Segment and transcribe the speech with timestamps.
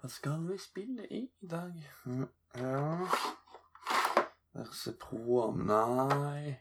[0.00, 1.92] Hva skal vi spille i dag?
[2.04, 3.08] Hm, Ja
[4.52, 6.56] Verse Proam Nei.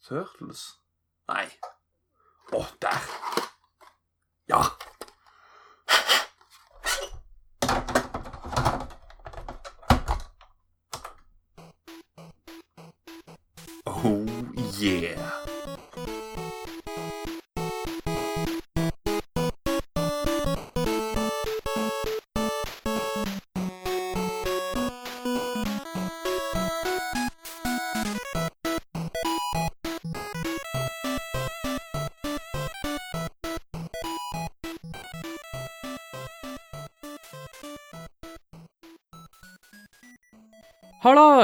[0.00, 0.80] Turtles?
[1.28, 1.46] Nei.
[2.52, 3.10] Å, der!
[4.48, 4.62] Ja!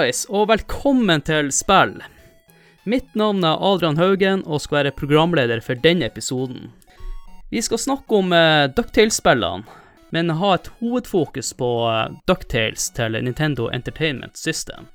[0.09, 1.98] Hallais, og velkommen til spill.
[2.89, 6.71] Mitt navn er Adrian Haugen og skal være programleder for denne episoden.
[7.51, 9.66] Vi skal snakke om uh, Ducktales-spillene,
[10.10, 14.88] men ha et hovedfokus på uh, Ducktales til Nintendo Entertainment System.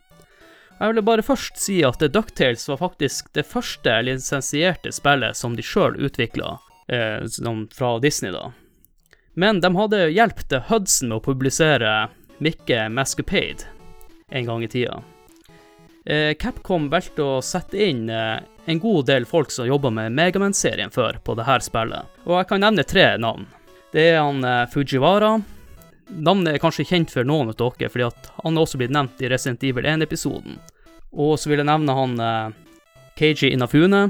[0.80, 5.62] Jeg vil bare først si at Ducktales var faktisk det første lisensierte spillet som de
[5.62, 6.58] sjøl utvikla,
[6.90, 8.50] uh, fra Disney, da.
[9.38, 11.94] Men de hadde hjulpet Hudson med å publisere
[12.42, 13.70] Mikke Mascapade
[14.34, 15.04] en gang i tida.
[16.06, 20.92] Eh, Capcom valgte å sette inn eh, en god del folk som jobba med Megaman-serien
[20.92, 23.46] før på dette spillet, og jeg kan nevne tre navn.
[23.94, 25.38] Det er han eh, Fujiwara.
[26.14, 28.10] Navnet er kanskje kjent for noen av dere, fordi
[28.44, 30.60] han er også blitt nevnt i Resident Evil 1-episoden.
[31.14, 32.54] Og så vil jeg nevne han
[33.16, 34.08] Keiji Inafune.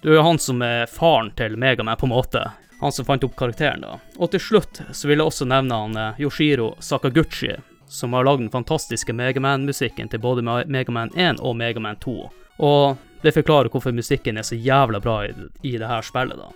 [0.00, 2.42] Det er jo han som er faren til Megaman, på en måte.
[2.80, 4.00] Han som fant opp karakteren, da.
[4.18, 7.54] Og til slutt så vil jeg også nevne han Yoshiro Sakaguchi,
[7.90, 12.16] som har lagd den fantastiske Megaman-musikken til både Megaman 1 og Megaman 2.
[12.62, 15.34] Og det forklarer hvorfor musikken er så jævla bra i,
[15.66, 16.52] i det her spillet, da.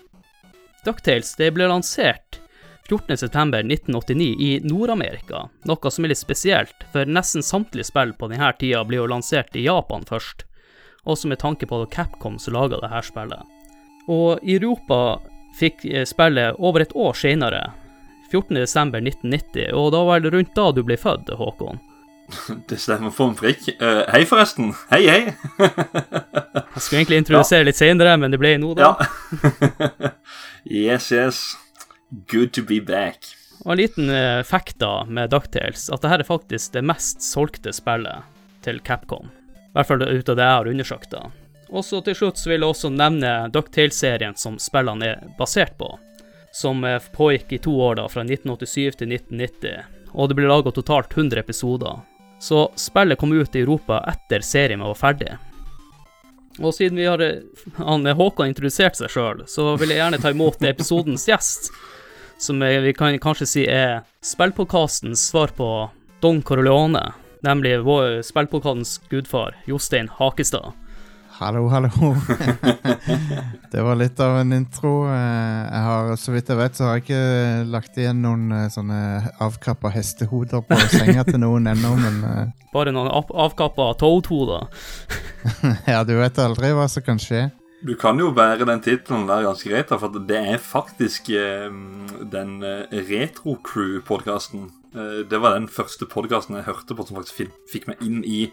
[0.85, 2.39] Ducktales det ble lansert
[2.89, 8.85] 14.9.1989 i Nord-Amerika, noe som er litt spesielt, for nesten samtlige spill på denne tida
[8.85, 10.45] blir jo lansert i Japan først,
[11.09, 13.55] også med tanke på Capcom som laga dette spillet.
[14.13, 15.19] Og i Europa
[15.57, 17.65] fikk spillet over et år senere,
[18.35, 21.81] 14.12.1990, og da var det rundt da du ble født, Håkon.
[22.69, 23.69] Det stemmer for en prikk.
[23.81, 24.73] Uh, hei, forresten.
[24.91, 25.23] Hei, hei.
[26.75, 28.95] Jeg skulle egentlig introdusere litt senere, men det ble nå, da.
[28.95, 30.11] Ja.
[30.87, 31.45] yes, yes.
[32.31, 33.31] Good to be back.
[33.65, 37.73] Og en liten uh, fact da med Ducktales, at dette er faktisk det mest solgte
[37.75, 38.27] spillet
[38.65, 39.31] til Capcom.
[39.31, 41.29] I hvert fall ut av det jeg har undersøkt, da.
[41.75, 45.89] Og så til slutt så vil jeg også nevne Ducktales-serien som spillene er basert på
[46.55, 49.81] som eh, pågikk i to år, da, fra 1987 til 1990,
[50.13, 52.05] og det ble laga totalt 100 episoder.
[52.39, 55.33] Så spillet kom ut i Europa etter serien var ferdig.
[56.61, 57.43] Og siden vi har eh,
[57.81, 61.73] han, Håkon introdusert seg sjøl, så vil jeg gjerne ta imot episodens gjest,
[62.39, 65.69] som vi kan kanskje si er spillpodkastens svar på
[66.23, 67.03] Don Corleone,
[67.47, 70.71] nemlig vår spillpodkastens gudfar, Jostein Hakestad.
[71.45, 71.89] Hallo, hallo.
[73.73, 74.93] det var litt av en intro.
[75.13, 78.71] Eh, Jeg har, Så vidt jeg vet, så har jeg ikke lagt igjen noen eh,
[78.73, 79.01] sånne
[79.45, 84.71] avkappa hestehoder på senga til noen ennå, men eh, Bare noen av avkappa toadhoder.
[85.93, 87.51] ja, du vet aldri hva som kan skje.
[87.85, 92.57] Du kan jo bære den tittelen der ganske greit, for det er faktisk den
[92.89, 94.71] Retro Crew-podkasten.
[94.95, 98.47] Eh, det var den første podkasten jeg hørte på som faktisk fikk meg inn i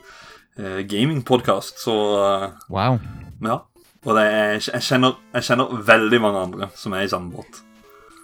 [0.60, 3.00] eh, gamingpodkast, så eh, Wow.
[3.44, 3.60] ja.
[4.02, 7.60] Og det er, jeg, kjenner, jeg kjenner veldig mange andre som er i samme båt.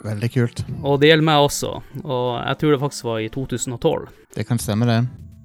[0.06, 0.64] Veldig kult.
[0.82, 1.70] Og det gjelder meg også,
[2.04, 4.08] og jeg tror det faktisk var i 2012.
[4.34, 5.04] Det kan stemme, det.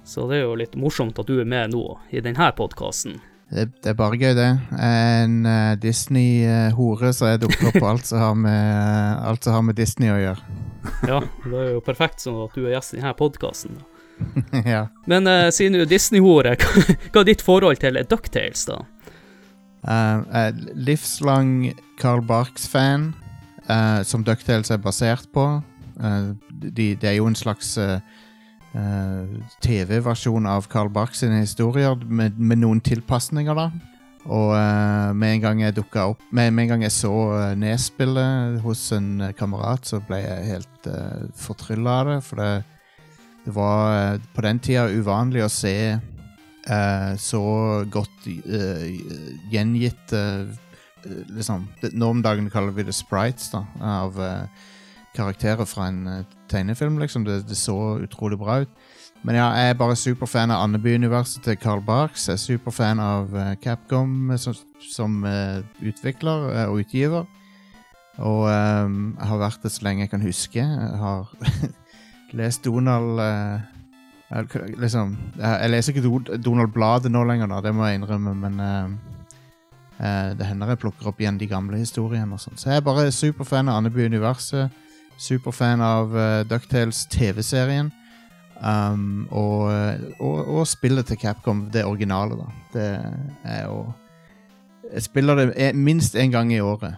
[0.08, 3.20] Så det er jo litt morsomt at du er med nå i denne podkasten.
[3.52, 4.48] Det, det er bare gøy, det.
[4.80, 9.66] En uh, Disney-hore, så jeg dukker opp på alt som har med, alt som har
[9.68, 10.60] med Disney å gjøre.
[11.06, 13.82] Ja, det er jo perfekt sånn at du er gjest i denne podkasten.
[14.74, 14.86] ja.
[15.06, 16.56] Men uh, siden du er Disney-hore,
[17.12, 18.82] hva er ditt forhold til Ducktales, da?
[19.82, 23.10] Uh, livslang Carl Barks-fan,
[23.68, 25.46] uh, som Ducktales er basert på.
[26.02, 27.76] De, det er jo en slags
[29.62, 33.68] TV-versjon av Carl Barks sine historier, med, med noen tilpasninger, da.
[34.22, 34.54] Og
[35.18, 38.84] med en gang jeg dukka opp med, med en gang jeg så uh, nedspillet hos
[38.94, 42.18] en kamerat, så ble jeg helt uh, fortrylla av det.
[42.28, 42.50] For det,
[43.44, 47.42] det var eh, på den tida uvanlig å se eh, så
[47.90, 48.84] godt eh,
[49.50, 50.52] gjengitt eh,
[51.34, 54.68] liksom, Nå om dagen kaller vi det sprites, da, av eh,
[55.16, 57.26] karakterer fra en eh, tegnefilm, liksom.
[57.26, 58.82] Det, det så utrolig bra ut.
[59.22, 62.26] Men ja, jeg er bare superfan av Andeby-universet til Carl Barks.
[62.26, 65.20] Jeg er superfan av Capcom som, som
[65.78, 67.28] utvikler og utgiver.
[68.18, 70.64] Og um, jeg har vært det så lenge jeg kan huske.
[70.64, 71.30] Jeg har
[72.38, 73.72] lest Donald uh,
[74.80, 80.34] liksom, jeg, leser ikke Do- Donald-bladet nå lenger, da, det må jeg innrømme, men uh,
[80.38, 82.32] det hender jeg plukker opp igjen de gamle historiene.
[82.32, 82.60] og sånt.
[82.60, 84.72] Så jeg er bare superfan av Andeby-universet.
[85.20, 87.92] Superfan av uh, Ducktales TV-serien.
[88.62, 89.70] Um, og,
[90.22, 92.50] og, og spillet til Capcom, det originale, da.
[92.74, 92.88] Det
[93.44, 93.92] er jo
[94.92, 96.94] Jeg spiller det minst én gang i året.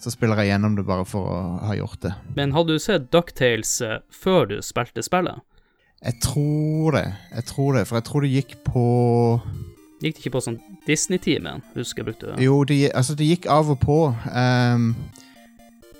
[0.00, 1.38] Så spiller jeg gjennom det bare for å
[1.68, 2.14] ha gjort det.
[2.38, 5.44] Men hadde du sett Ducktales eh, før du spilte spillet?
[6.00, 7.06] Jeg tror det.
[7.34, 8.84] Jeg tror det, For jeg tror det gikk på
[10.00, 10.56] Gikk det ikke på sånn
[10.86, 11.60] Disney-timen?
[11.74, 12.44] Husker jeg brukte det.
[12.46, 13.98] Jo, det, altså, det gikk av og på.
[14.32, 14.94] Um,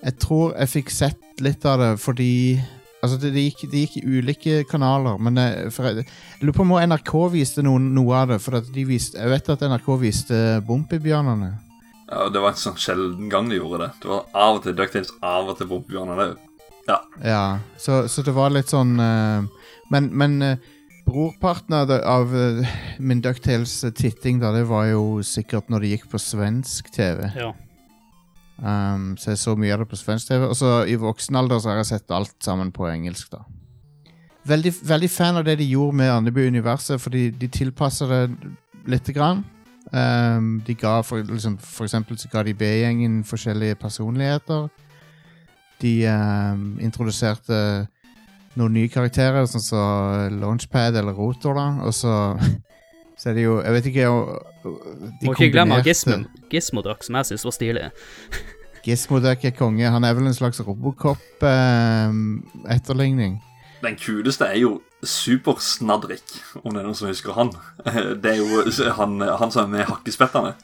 [0.00, 2.32] jeg tror jeg fikk sett litt av det fordi
[3.00, 6.56] Altså, det, det, gikk, det gikk i ulike kanaler, men jeg, for jeg, jeg lurer
[6.58, 8.36] på om NRK viste noen, noe av det.
[8.44, 11.48] For de viste, jeg vet at NRK viste Bompibjørnene.
[12.10, 13.90] Ja, det var en sånn sjelden gang de gjorde det.
[14.02, 16.34] Det var av og til Ducktales, av og til Bompebjørnar.
[16.88, 16.98] Ja.
[17.22, 17.44] Ja,
[17.78, 19.44] så, så det var litt sånn uh,
[19.92, 20.70] Men, men uh,
[21.06, 26.20] brorparten av, av eh, min Ducktales-titting, da, det var jo sikkert når det gikk på
[26.22, 27.24] svensk TV.
[27.34, 27.50] Ja.
[28.60, 30.44] Um, så jeg så mye av det på svensk TV.
[30.46, 33.42] Og så i voksen alder så har jeg sett alt sammen på engelsk, da.
[34.50, 38.52] Veldig, veldig fan av det de gjorde med Andeby-universet, fordi de tilpasser det
[38.88, 39.42] lite grann.
[39.90, 44.68] Um, de ga for, liksom, for eksempel så ga de B-gjengen forskjellige personligheter.
[45.82, 47.88] De um, introduserte
[48.58, 51.66] noen nye karakterer, sånn som Launchpad eller Rotor, da.
[51.86, 52.12] Og så,
[53.18, 54.08] så er det jo Jeg vet ikke de
[55.26, 56.16] Må ikke glemme Gizmo,
[56.52, 57.86] Gizmoduck, som jeg syns var stilig.
[58.84, 59.86] Gizmoduck er konge.
[59.90, 63.32] Han er vel en slags Robocop-etterligning.
[63.80, 64.70] Den kuleste er jo
[65.06, 67.52] Supersnadrik, om det er noen som husker han.
[68.20, 68.64] Det er jo
[68.98, 70.54] han, han som er med hakkespettene.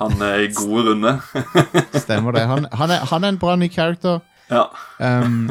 [0.00, 1.12] Han er gode runde.
[2.04, 2.46] Stemmer det.
[2.50, 4.22] Han, han, er, han er en bra ny character.
[4.50, 4.64] Ja.
[4.98, 5.50] Um,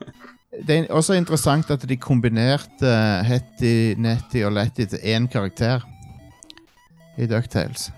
[0.66, 2.94] det er også interessant at de kombinerte
[3.28, 5.84] Hetty, Netty og Letty til én karakter
[7.16, 7.90] i Ducktales.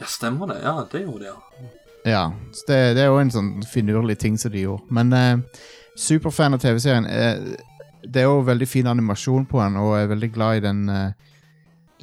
[0.00, 0.60] ja, stemmer det.
[0.62, 1.70] Ja, det gjorde de, ja.
[2.04, 2.32] Ja,
[2.68, 4.84] det, det er jo en sånn finurlig ting som de gjorde.
[4.92, 5.62] Men eh,
[5.96, 7.06] superfan av TV-serien.
[7.08, 7.54] Eh,
[8.06, 10.84] det er jo veldig fin animasjon på den, og jeg er veldig glad i den
[10.92, 11.32] eh,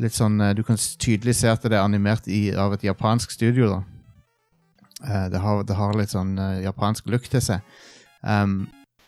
[0.01, 3.33] litt sånn eh, Du kan tydelig se at det er animert i, av et japansk
[3.33, 3.81] studio, da.
[5.05, 7.61] Eh, det, har, det har litt sånn eh, japansk look til seg.
[8.21, 8.65] Um,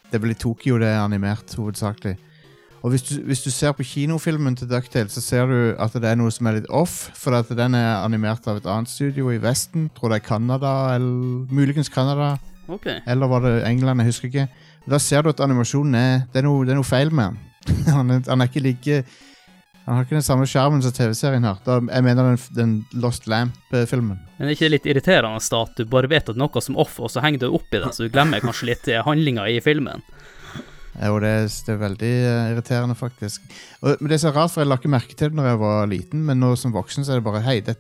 [0.10, 2.16] det er vel i Tokyo det er animert, hovedsakelig.
[2.84, 6.10] Og hvis du, hvis du ser på kinofilmen til Ducktales, så ser du at det
[6.10, 9.30] er noe som er litt off, for at den er animert av et annet studio
[9.32, 9.88] i Vesten.
[9.96, 12.36] Tror det er Canada, eller muligens Canada,
[12.68, 13.02] Okay.
[13.08, 14.48] eller var det England, jeg husker ikke.
[14.90, 17.40] Da ser du at animasjonen er Det er noe, det er noe feil med den.
[17.98, 18.98] han, er, han er ikke like
[19.86, 21.58] Han har ikke den samme skjermen som TV-serien har.
[21.64, 24.20] Da, jeg mener den, den Lost Lamp-filmen.
[24.38, 27.12] Men er ikke det litt irriterende at du bare vet at noe som off, og
[27.12, 30.06] så henger du opp i det, så du glemmer kanskje litt handlinga i filmen?
[31.02, 31.34] Jo, det,
[31.66, 33.44] det er veldig eh, irriterende, faktisk.
[33.82, 35.62] Og, men det er så rart, for jeg la ikke merke til det når jeg
[35.66, 37.76] var liten, men nå som voksen så er det bare Hei, det,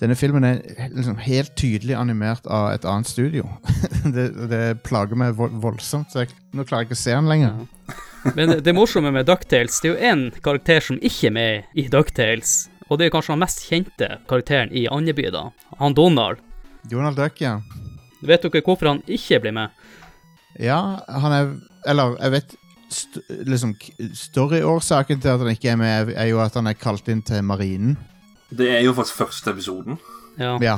[0.00, 0.60] denne filmen er
[0.92, 3.48] liksom helt tydelig animert av et annet studio.
[4.16, 7.62] det, det plager meg voldsomt, så jeg, nå klarer jeg ikke å se den lenger.
[8.36, 11.86] Men det, morsomme med Ducktales, det er jo én karakter som ikke er med i
[11.92, 15.48] Ducktales, og det er kanskje den mest kjente karakteren i Andeby, da.
[15.80, 16.42] Han Donald.
[16.90, 17.56] Donald Duck, ja.
[18.26, 19.86] Vet dere hvorfor han ikke blir med?
[20.60, 21.50] Ja, han er
[21.86, 22.54] Eller, jeg vet
[22.90, 23.74] st liksom
[24.14, 27.44] Storyårsaken til at han ikke er med, er jo at han er kalt inn til
[27.46, 27.96] marinen.
[28.50, 29.98] Det er jo faktisk første episoden.
[30.38, 30.56] Ja.
[30.62, 30.76] Ja.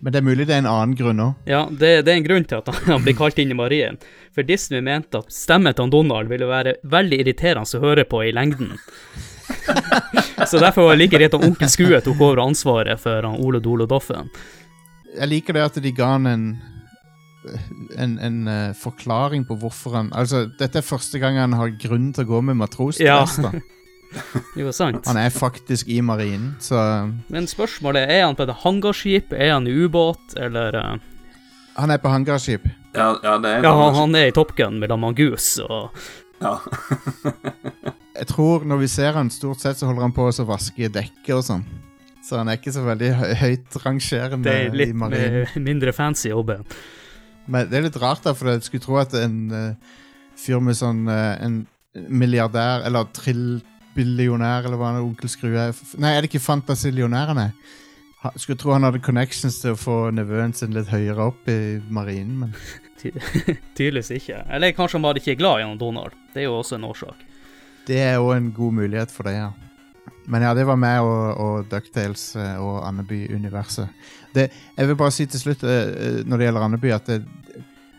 [0.00, 1.34] Men det er mulig det er en annen grunn òg.
[1.50, 3.98] Ja, det, det er en grunn til at han- blir kalt inn i marien.
[4.34, 8.32] For Disney mente at stemmen til Donald ville være veldig irriterende å høre på i
[8.34, 8.76] lengden.
[10.50, 13.60] Så derfor var det like greit at onkel Skue tok over ansvaret for han Ole
[13.62, 14.30] Dole Doffen.
[15.12, 16.46] Jeg liker det at de ga han en
[17.98, 22.12] en, en uh, forklaring på hvorfor han Altså, dette er første gang han har grunn
[22.14, 23.38] til å gå med matrosdress.
[23.42, 23.50] Ja.
[23.50, 23.58] da.
[24.60, 25.06] Jo, sant.
[25.08, 26.78] Han er faktisk i marinen, så
[27.32, 30.96] Men spørsmålet er han på et hangarskip, er han i ubåt, eller eh,
[31.76, 32.66] Han er på hangarskip.
[32.94, 35.90] Ja, ja det er Ja, han, han er i Top Gun med Lamangus og
[36.42, 36.58] Ja.
[38.12, 41.32] Jeg tror når vi ser han, stort sett så holder han på å vaske dekket
[41.34, 41.64] og sånn.
[42.22, 45.10] Så han er ikke så veldig hø høyt rangerende i marinen.
[45.10, 46.62] Det er litt mindre fancy jobben.
[47.50, 49.96] Men det er litt rart, da, for jeg skulle tro at en uh,
[50.38, 51.64] fyr med sånn uh, En
[52.08, 53.08] milliardær, eller
[53.94, 57.52] trillbillionær, eller hva han er, onkel Skrue er Nei, er det ikke fantasillionær han er?
[58.22, 61.80] Ha, skulle tro han hadde connections til å få nevøen sin litt høyere opp i
[61.90, 62.52] marinen, men
[63.02, 63.10] Ty
[63.76, 64.44] tydeligvis ikke.
[64.48, 66.12] Eller kanskje han bare ikke er glad i Donald.
[66.32, 67.24] Det er jo også en årsak.
[67.88, 69.48] det er jo en god mulighet for det, ja.
[70.30, 73.88] Men ja, det var meg og, og Ducktales eh, og Andeby-universet.
[74.34, 77.24] Det- Jeg vil bare si til slutt, eh, eh, når det gjelder Andeby, at det,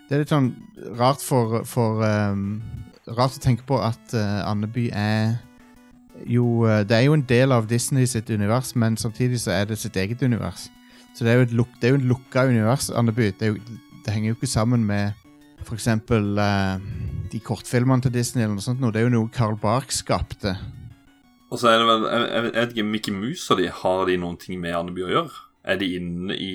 [0.07, 0.53] det er litt sånn
[0.99, 2.61] rart for, for ehm,
[3.03, 5.33] Rart å tenke på at eh, Andeby er
[6.27, 9.65] jo eh, Det er jo en del av Disney sitt univers, men samtidig så er
[9.65, 10.69] det sitt eget univers.
[11.15, 13.31] Så det er jo et, luk, det er jo et lukka univers, Andeby.
[13.37, 15.11] Det, er jo, det henger jo ikke sammen med
[15.63, 16.79] for eksempel eh,
[17.31, 18.81] de kortfilmene til Disney eller noe sånt.
[18.81, 18.91] noe.
[18.91, 20.55] Det er jo noe Carl Bark skapte.
[21.53, 24.17] Og så er det vel Jeg, jeg vet ikke, Mickey Mouse og de, har de
[24.17, 25.41] noen ting med Andeby å gjøre?
[25.63, 26.53] Er de inne i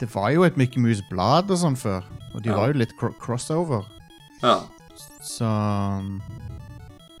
[0.00, 2.56] Det var jo et Mickey Mouse-blad og sånn før, og de Ja.
[2.56, 3.84] var jo litt cr crossover.
[4.40, 4.60] Ja.
[5.20, 5.44] Så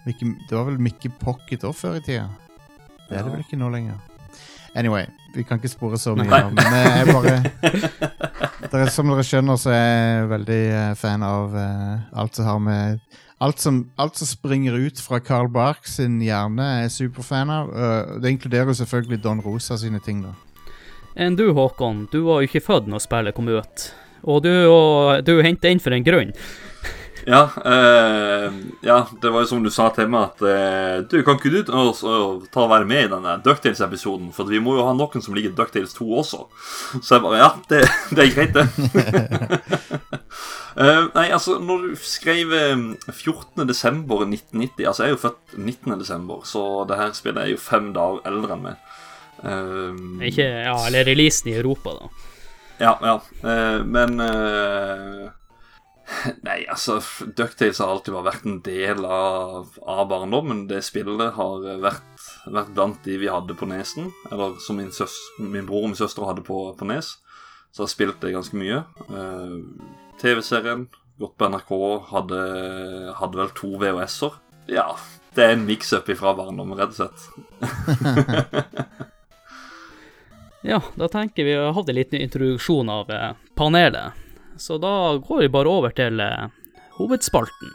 [0.06, 2.28] Mickey, Det var vel Mickey Pocket òg før i tida.
[3.08, 3.98] Det er det vel ikke nå lenger.
[4.78, 7.32] Anyway, vi kan ikke spore så mye av men jeg er bare
[8.70, 12.62] dere, Som dere skjønner, så er jeg veldig eh, fan av uh, alt som har
[12.62, 13.00] med
[13.40, 17.70] Alt som, alt som springer ut fra Carl Bark sin hjerne, er jeg superfan av.
[17.72, 20.34] Uh, det inkluderer jo selvfølgelig Don Rosa sine ting, da.
[21.16, 23.86] Enn du, Håkon, du var jo ikke født når spillet kom ut.
[24.28, 26.34] Og du, og, du henta inn for en grunn.
[27.26, 28.52] Ja, eh,
[28.86, 31.62] ja, det var jo som du sa til meg, at eh, du kan ikke du
[31.68, 35.52] ta og- være med i denne Ducktales-episoden, for vi må jo ha noen som liker
[35.58, 36.46] Ducktales 2 også.
[37.02, 37.82] Så jeg bare Ja, det,
[38.16, 38.66] det er greit, det.
[40.80, 43.64] Eh, nei, altså, når du skrev eh, 14.
[43.66, 45.96] desember 1990 Altså, jeg er jo født 19.
[45.98, 48.76] desember, så det her spillet er jo fem dager eldre enn meg.
[49.42, 49.98] Eh,
[50.30, 52.08] Ikke, ja, eller releasen i Europa, da.
[52.86, 53.16] ja, ja.
[53.42, 55.26] Eh, men eh,
[56.46, 56.98] Nei, altså
[57.36, 60.66] Ducktales har alltid vært en del av, av barndommen.
[60.70, 64.10] Det spillet har vært, vært blant de vi hadde på nesen.
[64.30, 67.14] Eller som min, søs, min bror og min søster hadde på, på nes.
[67.70, 68.82] Så har spilt det ganske mye.
[69.12, 69.62] Uh,
[70.20, 70.88] TV-serien,
[71.22, 71.72] gått på NRK,
[72.10, 72.40] hadde,
[73.20, 74.40] hadde vel to VHS-er.
[74.70, 74.88] Ja,
[75.36, 77.20] det er en mix-up ifra barndommen, rett og slett.
[80.60, 84.12] Ja, da tenker vi å ha en liten introduksjon av eh, panelet.
[84.60, 86.48] Så da går vi bare over til eh,
[86.98, 87.72] hovedspalten.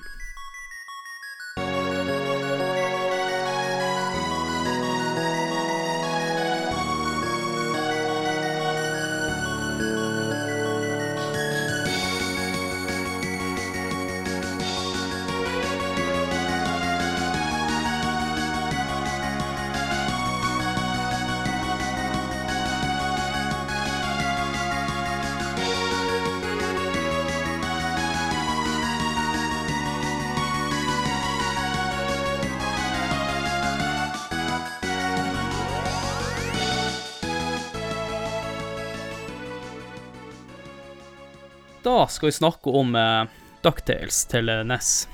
[42.10, 43.28] Skal vi snakke om eh,
[43.66, 45.08] Ducktales til eh, NES.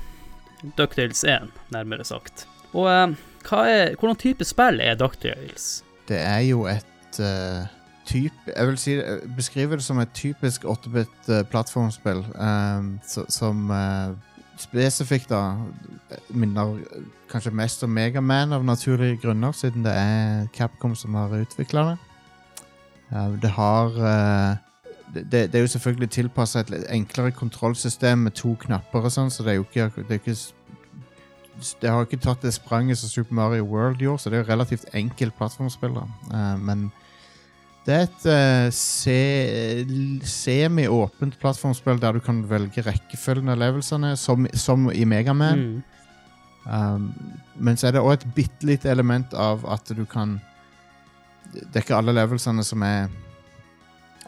[0.78, 2.46] Ducktales 1, nærmere sagt.
[2.72, 3.14] Og eh,
[3.50, 5.84] er, hvordan type spill er Ducktales?
[6.08, 7.64] Det er jo et uh,
[8.04, 13.24] typ Jeg vil si, eh, beskrive det som et typisk 8-bit uh, plattformspill um, så,
[13.28, 14.14] som uh,
[14.58, 15.56] spesifikt da
[16.28, 16.80] minner
[17.30, 21.96] kanskje mest om Megaman av naturlige grunner, siden det er Capcom som har utvikla det.
[23.12, 23.96] Uh, det har
[25.14, 29.44] det, det er jo selvfølgelig tilpassa et enklere kontrollsystem med to knapper og sånn, så
[29.44, 30.36] det er jo ikke, det er ikke
[31.82, 34.50] det har ikke tatt det spranget som Super Mario World gjorde, så det er jo
[34.50, 35.98] relativt enkelt plattformspill.
[36.00, 36.88] Eh, men
[37.86, 39.18] det er et uh, se,
[40.28, 45.64] semi-åpent plattformspill der du kan velge rekkefølgen av levelsene, som, som i Megaman.
[45.66, 45.82] Mm.
[46.62, 47.08] Um,
[47.58, 50.36] men så er det òg et bitte lite element av at du kan
[51.50, 53.08] Det er ikke alle levelsene som er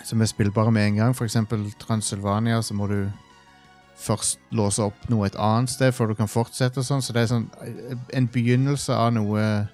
[0.05, 1.15] Som er spillbare med en gang.
[1.25, 2.99] Eksempel Transylvania, så må du
[3.97, 6.79] først låse opp noe et annet sted før du kan fortsette.
[6.79, 7.49] og sånn, Så det er sånn
[8.13, 9.69] en begynnelse av noe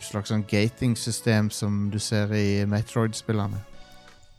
[0.00, 3.60] slags sånn gating-system som du ser i Metroid-spillene.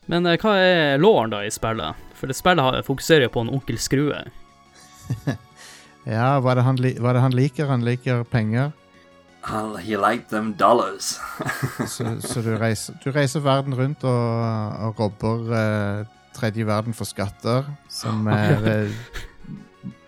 [0.08, 1.96] Men eh, hva er låren da i spillet?
[2.14, 4.26] For det spillet fokuserer jo på en onkel Skrue.
[6.06, 7.66] Ja, hva er, det han hva er det han liker?
[7.66, 8.76] Han liker penger.
[9.46, 11.20] He liked them dollars.
[11.88, 14.32] Så, så du, reiser, du reiser verden rundt og,
[14.88, 18.96] og robber eh, tredje verden for skatter, som er eh,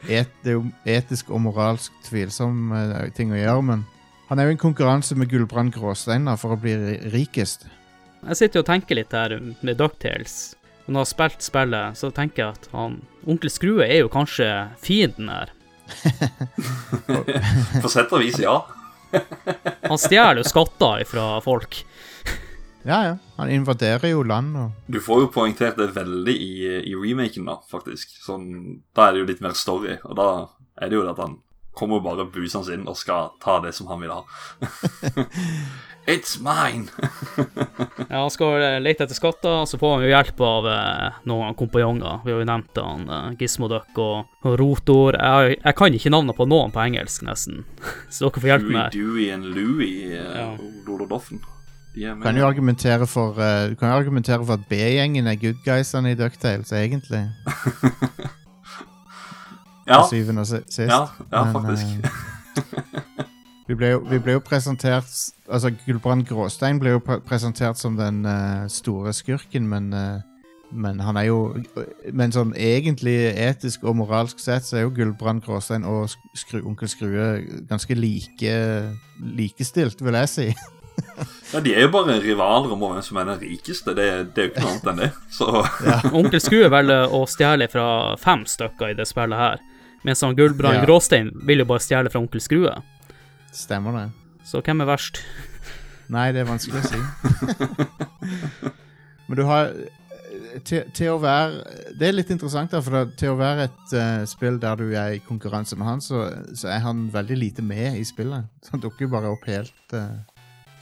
[0.07, 3.85] et, Det er jo etisk og moralsk tvilsom eh, ting å gjøre, men
[4.27, 6.73] han er jo i en konkurranse med Gullbrand Gråsteiner for å bli
[7.13, 7.67] rikest.
[8.25, 10.55] Jeg sitter jo og tenker litt her med Ducktales.
[10.87, 14.49] Når jeg har spilt spillet, så tenker jeg at han Onkel Skrue er jo kanskje
[14.83, 15.53] fienden her.
[17.83, 18.57] På sett og vis, ja.
[19.89, 21.81] Han stjeler jo skatter fra folk.
[22.87, 23.15] Ja, ja.
[23.35, 26.53] Han invaderer jo land og Du får jo poengtert det veldig i,
[26.87, 28.15] i remaken, da, faktisk.
[28.23, 28.47] Sånn,
[28.95, 30.29] da er det jo litt mer story, og da
[30.79, 31.41] er det jo det at han,
[31.77, 34.23] kommer bare busende inn og skal ta det som han vil ha.
[36.07, 36.87] It's mine!
[38.07, 41.55] Ja, han skal eh, lete etter skatter, så får han jo hjelp av eh, noen
[41.59, 42.21] kompanjonger.
[42.23, 45.17] Vi har jo nevnt han, eh, Gizmoduck og, og Rotor.
[45.19, 47.65] Jeg, jeg kan ikke navnene på noen på engelsk, nesten.
[48.13, 48.95] Så dere får hjelpe meg.
[48.95, 50.47] Dewey og Louie Ja.
[50.55, 51.41] uh, Lordodoffen.
[51.97, 55.27] De er Du kan jo argumentere for, uh, du kan jo argumentere for at B-gjengen
[55.27, 57.25] er good guysene i Ducktales, egentlig.
[59.87, 60.79] Ja, Til syvende og sist.
[60.79, 61.85] ja, ja Men, faktisk.
[62.03, 63.25] eh,
[63.69, 65.13] vi, ble jo, vi ble jo presentert
[65.47, 70.19] Altså, Gulbrand Gråstein ble jo pre presentert som den uh, store skurken, men uh,
[70.71, 71.55] men han er jo
[72.13, 76.91] Men sånn egentlig etisk og moralsk sett så er jo Gulbrand Gråstein og skru, Onkel
[76.91, 77.27] Skrue
[77.69, 78.57] ganske like
[79.37, 80.49] likestilt, vil jeg si.
[81.53, 83.93] Ja, De er jo bare rivaler om hvem som er den rikeste.
[83.95, 85.09] Det, det er jo ikke noe annet enn det.
[85.31, 85.47] Så
[86.19, 87.87] Onkel Skrue velger å stjele fra
[88.19, 89.61] fem stykker i det spillet her,
[90.07, 90.85] mens han Gullbrand Ja.
[90.87, 92.73] Gråstein vil jo bare stjele fra Onkel Skrue.
[93.55, 94.07] Stemmer det?
[94.47, 95.19] Så hvem er verst?
[96.13, 96.99] Nei, det er vanskelig å si.
[99.27, 99.73] Men du har
[100.63, 103.93] til, til å være Det er litt interessant, da, for da, til å være et
[103.97, 106.23] uh, spill der du er i konkurranse med han, så,
[106.55, 108.47] så er han veldig lite med i spillet.
[108.63, 110.15] Så han dukker jo bare opp helt uh,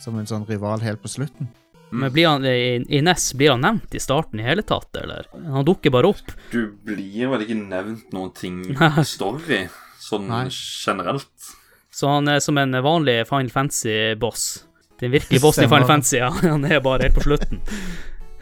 [0.02, 1.50] som en sånn rival helt på slutten.
[1.96, 5.30] Men blir han, i, I NES blir han nevnt i starten i hele tatt, eller?
[5.34, 6.34] Han dukker bare opp.
[6.52, 9.66] du blir vel ikke nevnt noen ting i story,
[10.02, 10.48] sånn Nei.
[10.52, 11.54] generelt.
[11.96, 14.66] Så han er som en vanlig Final Fantasy-boss.
[15.00, 16.30] Den virkelige bossen i Final Fantasy, ja.
[16.56, 17.62] Han er bare helt på slutten.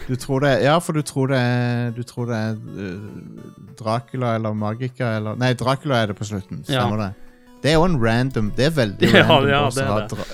[0.08, 4.34] Du tror det Ja, for du tror det er Du tror det er eh, Dracula
[4.36, 6.64] eller Magica eller Nei, Dracula er det på slutten.
[6.66, 7.12] Stemmer det?
[7.64, 10.28] Det er jo en random Det er veldig Ja, random ja, det er det.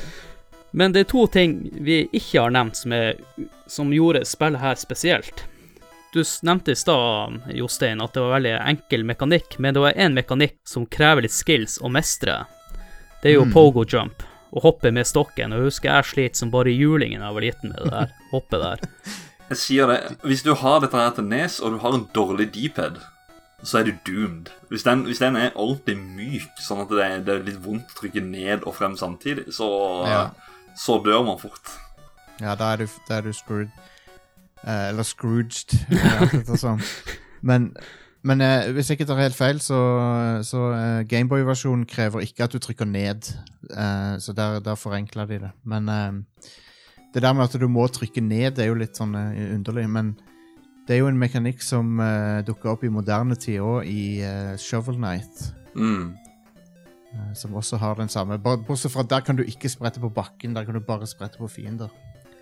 [0.71, 3.19] Men det er to ting vi ikke har nevnt som, er,
[3.67, 5.43] som gjorde spillet her spesielt.
[6.13, 10.13] Du nevnte i stad, Jostein, at det var veldig enkel mekanikk, men det var én
[10.17, 12.43] mekanikk som krever litt skills å mestre.
[13.21, 13.51] Det er jo Mm.
[13.53, 14.23] pogo jump,
[14.53, 15.51] å hoppe med stokken.
[15.53, 18.13] Og jeg husker jeg slet som bare julingen da jeg var liten med det der
[18.31, 18.79] hoppet der.
[19.49, 22.51] Jeg sier det, Hvis du har dette her til nes, og du har en dårlig
[22.53, 22.99] D-pad,
[23.65, 24.51] så er du doomed.
[24.69, 27.89] Hvis den, hvis den er ordentlig myk, sånn at det er, det er litt vondt
[27.89, 30.29] å trykke ned og frem samtidig, så, Ja.
[30.77, 31.65] så dør man fort.
[32.39, 33.71] Ja, da er du, da er du screwed.
[34.67, 36.84] Eh, eller Scrooged, eller alt sånt.
[37.41, 37.71] Men,
[38.21, 39.79] men eh, hvis jeg ikke tar helt feil, så,
[40.43, 43.29] så eh, Gameboy-versjonen krever ikke at du trykker ned.
[43.71, 45.51] Eh, så der, der forenkler de det.
[45.63, 46.49] Men eh,
[47.13, 49.88] det der med at du må trykke ned, det er jo litt sånn eh, underlig.
[49.89, 50.17] Men
[50.89, 54.55] det er jo en mekanikk som uh, dukker opp i moderne tid òg, i eh,
[54.58, 55.43] Shovel Knight.
[55.77, 56.15] Mm.
[57.13, 58.39] eh, som også har den samme.
[58.41, 61.47] Bortsett fra der kan du ikke sprette på bakken, der kan du bare sprette på
[61.47, 61.93] fiender.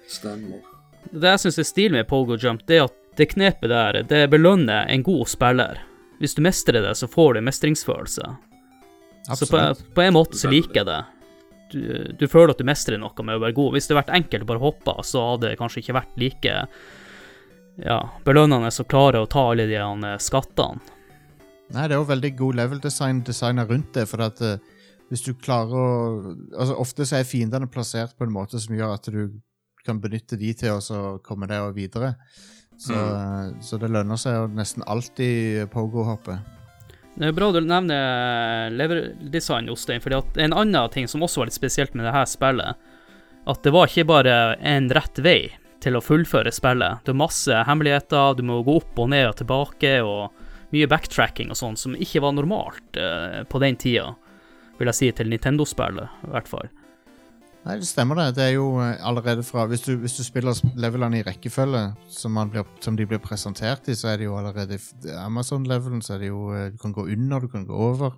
[0.07, 0.76] Stemmer.
[1.11, 4.27] Det jeg syns er stilig med pogo jump, det er at det knepet der, det
[4.29, 5.79] belønner en god spiller.
[6.21, 8.27] Hvis du mestrer det, så får du mestringsfølelse.
[9.27, 9.61] Så på,
[9.95, 11.01] på en måte så liker jeg det.
[11.71, 11.81] Du,
[12.19, 13.73] du føler at du mestrer noe med å være god.
[13.75, 16.53] Hvis det hadde vært enkelt å bare hoppe, så hadde det kanskje ikke vært like
[17.83, 20.95] ja, belønnende å klare å ta alle de her skattene.
[21.75, 24.55] Nei, det er jo veldig god level design designa rundt det, for at uh,
[25.11, 25.89] hvis du klarer å
[26.55, 29.19] Altså, ofte så er fiendene plassert på en måte som gjør at du
[29.87, 32.13] kan benytte de til å så komme deg videre.
[32.77, 33.57] Så, mm.
[33.65, 36.37] så det lønner seg å nesten alltid pogo-hoppe.
[37.17, 41.49] Det er bra du nevner level-design, Jostein, fordi at en annen ting som også var
[41.49, 42.77] litt spesielt med dette spillet,
[43.47, 45.39] at det var ikke bare en rett vei
[45.81, 47.01] til å fullføre spillet.
[47.05, 51.49] Det er masse hemmeligheter, du må gå opp og ned og tilbake, og mye backtracking
[51.53, 54.11] og sånn, som ikke var normalt eh, på den tida,
[54.77, 56.69] vil jeg si, til Nintendo-spillet, i hvert fall.
[57.67, 58.27] Nei, det stemmer det.
[58.37, 62.31] Det er jo eh, allerede fra Hvis du, hvis du spiller levelene i rekkefølge, som,
[62.37, 64.79] man blir, som de blir presentert i, så er det jo allerede
[65.19, 68.15] Amazon-levelen, så er det jo eh, Du kan gå under, du kan gå over.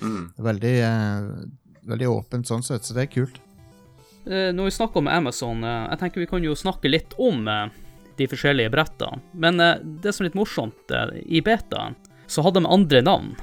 [0.00, 0.30] Mm.
[0.48, 1.26] Veldig, eh,
[1.92, 3.36] veldig åpent sånn sett, så det er kult.
[4.24, 7.44] Eh, Når vi snakker om Amazon, jeg tenker vi kan jo snakke litt om
[8.16, 9.20] de forskjellige brettene.
[9.36, 9.60] Men
[10.00, 10.96] det som er litt morsomt,
[11.28, 13.36] i betaen så hadde de andre navn.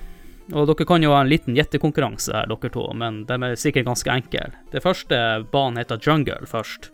[0.51, 3.85] Og dere kan jo ha en liten gjettekonkurranse her, dere to, men de er sikkert
[3.87, 4.49] ganske enkle.
[4.73, 5.15] Det første
[5.53, 6.89] banen heter Jungle først.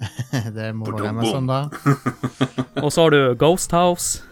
[0.56, 1.62] det må være Amazon, da.
[2.84, 4.22] Og så har du Ghost House,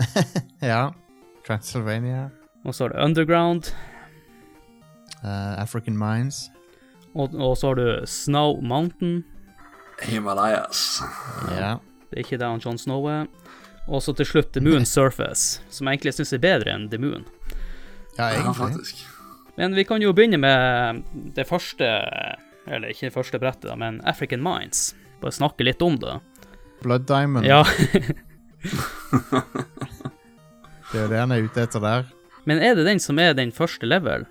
[0.62, 0.90] Ja.
[1.46, 2.28] Transylvania.
[2.64, 3.72] og så har du Underground,
[5.22, 6.48] Uh, African Mines.
[7.14, 9.24] og, og så har du Snow Mountain.
[10.02, 11.02] Himalayas.
[11.50, 11.74] Ja.
[12.08, 13.26] Det er ikke det han John Snow er.
[13.88, 16.98] Og så til slutt The Moon Surface, som jeg egentlig syns er bedre enn The
[16.98, 17.24] Moon.
[18.18, 18.56] ja, Ja, egentlig.
[18.56, 18.96] faktisk.
[19.56, 21.02] Men vi kan jo begynne med
[21.34, 21.84] det første,
[22.66, 24.94] eller ikke det første brettet, da, men African Minds.
[25.20, 26.20] Bare snakke litt om det.
[26.82, 27.44] Blood Diamond.
[27.46, 27.64] Ja,
[30.90, 32.06] Det er jo det han er ute etter der.
[32.48, 34.24] Men er det den som er den første level?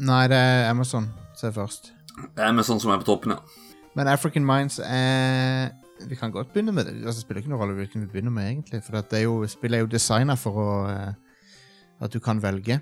[0.00, 1.10] Nei, det er Amazon.
[1.36, 1.92] som er først.
[2.36, 3.38] Amazon som er på toppen, ja.
[3.96, 5.70] Men African Minds er
[6.08, 6.94] Vi kan godt begynne med det.
[7.04, 8.82] Altså, det spiller ikke noen rolle hvilken vi begynner med, egentlig.
[8.86, 11.12] For det er jo, spillet er jo designa for å eh,
[12.00, 12.78] At du kan velge.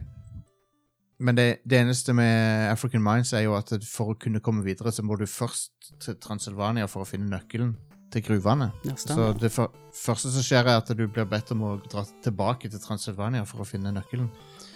[1.18, 4.92] Men det, det eneste med African Minds er jo at for å kunne komme videre,
[4.94, 7.72] så må du først til Transylvania for å finne nøkkelen
[8.12, 8.70] til gruvene.
[8.86, 12.04] Ja, Så det for, første som skjer, er at du blir bedt om å dra
[12.22, 14.30] tilbake til Transylvania for å finne nøkkelen.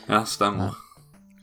[0.08, 0.74] Ja, stemmer.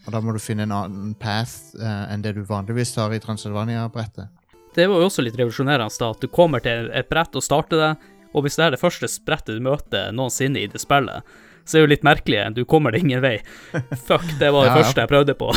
[0.06, 3.22] Og da må du finne en annen path eh, enn det du vanligvis tar i
[3.24, 4.39] Transylvania-brettet.
[4.76, 7.82] Det var jo også litt revolusjonerende da, at du kommer til et brett og starter
[7.82, 7.92] det,
[8.34, 11.26] og hvis det er det første brettet du møter noensinne i det spillet,
[11.66, 12.44] så er det jo litt merkelig.
[12.58, 13.38] Du kommer deg ingen vei.
[14.08, 14.84] Fuck, det var det Ja, ja.
[14.84, 15.50] første jeg prøvde på.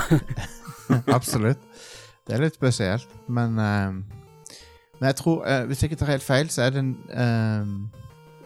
[1.17, 1.61] Absolutt.
[2.27, 3.93] Det er litt spesielt, men uh,
[5.01, 7.67] Men jeg tror, uh, hvis jeg ikke tar helt feil, så er den uh,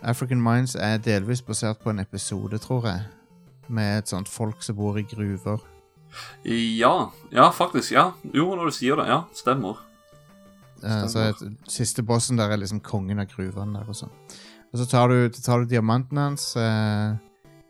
[0.07, 3.02] African Minds er delvis basert på en episode, tror jeg.
[3.68, 5.59] Med et sånt folk som bor i gruver.
[6.46, 7.92] Ja, ja, faktisk.
[7.92, 8.11] Ja.
[8.33, 9.09] Jo, når du sier det.
[9.11, 9.83] Ja, stemmer.
[10.82, 14.12] Eh, så et, siste bossen der er liksom kongen av gruvene der og sånn.
[14.72, 16.50] Og så tar du, tar du diamanten hans.
[16.58, 17.14] Uh,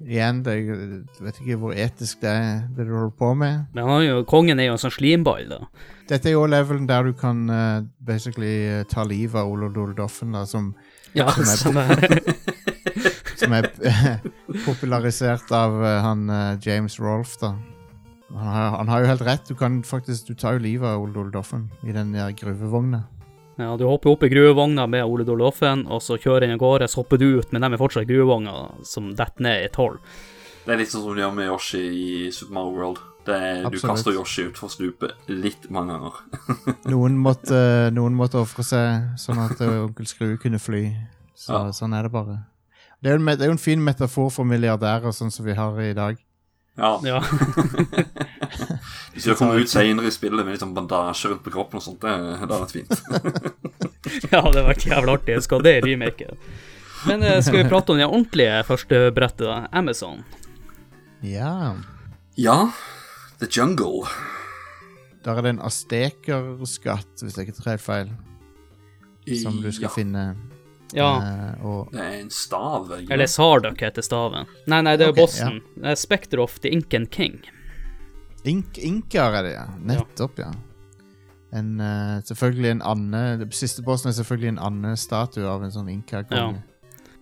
[0.03, 3.66] igjen, det, jeg vet ikke hvor etisk det er, det du holder på med.
[3.77, 5.61] Men han er jo, kongen er jo en sånn slimball, da.
[6.09, 10.45] Dette er jo levelen der du kan uh, basically ta livet av Olodol Doffen, da,
[10.49, 10.73] som,
[11.16, 12.19] Ja, Som er- som er,
[13.40, 13.71] som er
[14.66, 16.27] popularisert av uh, han
[16.64, 17.55] James Rolfe, da.
[18.33, 19.45] Han har, han har jo helt rett.
[19.49, 23.05] Du kan faktisk, du tar jo livet av Ole Doffen i den der gruvevogna.
[23.57, 26.89] ja, du hopper opp i gruvevogna med Ole Doldoffen, og så kjører den av gårde,
[26.89, 29.79] så hopper du ut, men de er fortsatt i gruvevogna som detter ned i et
[29.81, 29.97] hull.
[30.67, 32.99] Det er litt sånn som de gjør med Yoshi i Super Mario World.
[33.27, 36.19] Det er, du kaster Yoshi utfor stupet litt mange ganger.
[36.93, 37.59] Noen måtte,
[37.95, 40.85] noen måtte ofre seg, sånn at eh, onkel Skrue kunne fly.
[41.35, 41.65] Så, Ja.
[41.75, 42.37] Sånn er det bare.
[43.03, 45.55] Det er, jo en, det er jo en fin metafor for milliardærer, sånn som vi
[45.59, 46.21] har i dag.
[46.77, 47.01] Ja.
[47.05, 47.25] Ja.
[49.12, 51.85] Hvis du kommer ut senere i spillet med litt sånn bandasje rundt på kroppen og
[51.87, 52.93] sånt, det, det hadde vært fint.
[54.35, 55.39] ja, det var jævla artig.
[55.39, 56.37] Jeg skal det i remaken.
[57.07, 59.62] Men eh, skal vi prate om det ordentlige første brettet, da?
[59.73, 60.21] Amazon.
[61.25, 61.73] Ja.
[62.37, 62.59] Ja,
[63.41, 64.05] The Jungle.
[65.25, 68.12] Der er det en astekerskatt, hvis jeg ikke tar helt feil,
[69.41, 70.27] som du skal ja, finne.
[70.94, 71.09] Ja.
[71.18, 72.87] Uh, og Det er en stav.
[73.01, 73.33] ikke Eller det?
[73.33, 74.46] Sarduk heter staven.
[74.70, 75.61] Nei, nei, det er okay, bossen.
[75.83, 75.96] Ja.
[75.99, 77.40] Spectre of the Incan King.
[78.46, 79.66] ink, Inker er det, ja.
[79.83, 80.53] Nettopp, ja.
[81.57, 86.62] En, uh, selvfølgelig en ande siste bossen er selvfølgelig en andestatue av en sånn inka-konge.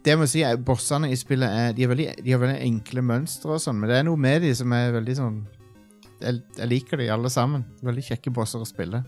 [0.05, 2.61] Det jeg må si er, Bossene i spillet er, de, er veldig, de har veldig
[2.61, 5.39] enkle mønstre, og sånn, men det er noe med de som er veldig sånn
[6.21, 7.65] Jeg, jeg liker de alle sammen.
[7.85, 9.01] Veldig kjekke bosser å spille.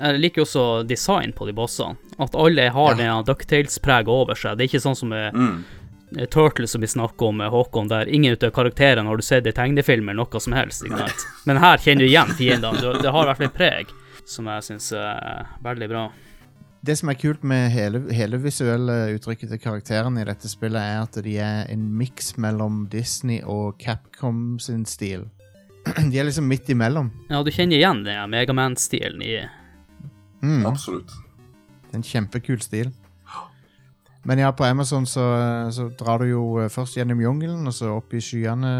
[0.00, 1.96] Jeg liker også design på de bossene.
[2.18, 3.22] At alle har Ja.
[3.22, 4.56] det Ducktails-preget over seg.
[4.58, 5.64] Det er ikke sånn som med Mm.
[6.18, 9.46] eh, Turtles som vi snakker om med Håkon, der ingen av karakterene har du sett
[9.46, 10.82] i tegnefilmer noe som helst.
[10.84, 11.26] Ikke sant?
[11.46, 13.02] Men her kjenner du igjen fiendene.
[13.02, 13.86] Det har i hvert fall et preg
[14.26, 16.10] som jeg syns er veldig bra.
[16.84, 21.02] Det som er kult med hele, hele visuelle uttrykket til karakterene i dette spillet, er
[21.02, 25.24] at de er en miks mellom Disney og Capcom sin stil.
[26.10, 27.10] De er liksom midt imellom.
[27.30, 29.40] Ja, du kjenner igjen den Megaman-stilen i
[30.42, 30.66] Mm.
[30.66, 31.12] Absolutt.
[31.88, 32.92] Det er en kjempekul stil.
[34.28, 35.24] Men ja, på Amazon så,
[35.72, 38.72] så drar du jo eh, først gjennom jungelen, og så opp i skyene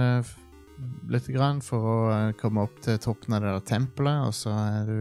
[1.10, 4.52] litt grann for å eh, komme opp til toppen av det der tempelet, og så
[4.52, 5.00] er du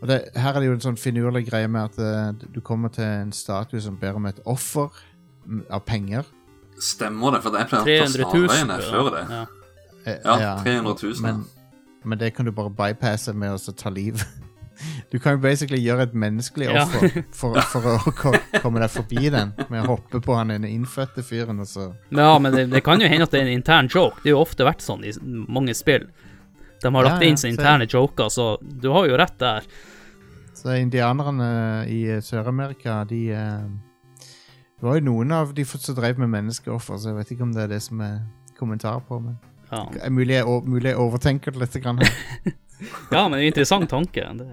[0.00, 2.92] og det, Her er det jo en sånn finurlig greie med at eh, du kommer
[2.94, 4.88] til en statue som ber om et offer
[5.68, 6.24] av penger.
[6.80, 8.14] Stemmer det, for det er pleier å ta 000.
[8.24, 9.24] snarveiene før det.
[9.28, 9.46] Ja.
[10.24, 11.20] Ja, 300 000.
[11.20, 11.42] Men,
[12.08, 14.24] men det kan du bare bypasse med å ta liv.
[15.10, 16.84] Du kan jo basically gjøre et menneskelig Ja.
[16.84, 20.68] offer for, for å ko- komme deg forbi den, med å hoppe på han ene
[20.70, 23.52] innfødte fyren, og så Ja, men det, det kan jo hende at det er en
[23.58, 24.16] intern joke.
[24.22, 26.08] Det har jo ofte vært sånn i s- mange spill.
[26.82, 29.38] De har Ja, lagt ja, inn sine så- interne joker, så du har jo rett
[29.38, 29.62] der.
[30.54, 33.68] Så indianerne i eh, Sør-Amerika, de eh,
[34.80, 37.52] Det var jo noen av de som drev med menneskeoffer, så jeg vet ikke om
[37.52, 38.20] det er det som er
[38.58, 39.38] kommentar på, men
[39.70, 42.10] Ja, det er mulig jeg, o- mulig jeg overtenker det litt grann her.
[43.10, 44.24] ja men det er en interessant tanke.
[44.38, 44.48] Det,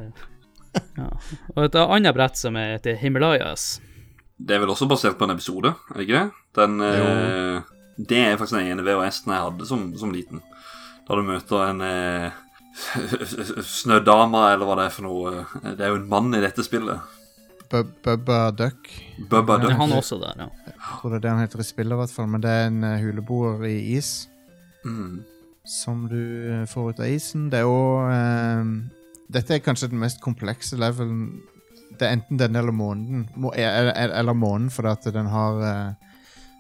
[0.98, 1.10] ja.
[1.56, 3.78] Og et annet brett som heter Himalayas.
[4.38, 6.44] Det er vel også basert på en episode, er det ikke det?
[6.60, 7.62] Den, eh,
[7.98, 10.44] det er faktisk den ene VHS-en jeg hadde som, som liten.
[11.08, 12.36] Da du møter en eh,
[13.78, 15.46] snødama, eller hva det er for noe.
[15.74, 17.16] Det er jo en mann i dette spillet.
[17.72, 18.92] Bubba Duck.
[19.30, 19.74] Bubba Duck.
[19.76, 20.50] han er også der, ja.
[20.70, 22.30] Jeg tror det er det han heter i spillet, i hvert fall.
[22.32, 24.12] Men det er en eh, huleboer i is
[24.86, 25.24] Mm.
[25.68, 26.22] Som du
[26.54, 27.50] eh, får ut av isen.
[27.52, 28.70] Det er jo eh,
[29.28, 31.42] Dette er kanskje den mest komplekse levelen.
[31.98, 33.28] Det er enten den eller månen.
[33.36, 36.08] Må, eller, eller månen, fordi at den har eh,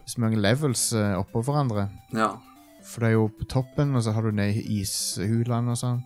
[0.07, 1.87] så mange levels eh, oppå hverandre.
[2.15, 2.33] Ja.
[2.87, 6.03] For det er jo på toppen, og så har du ned i ishulene og sånn.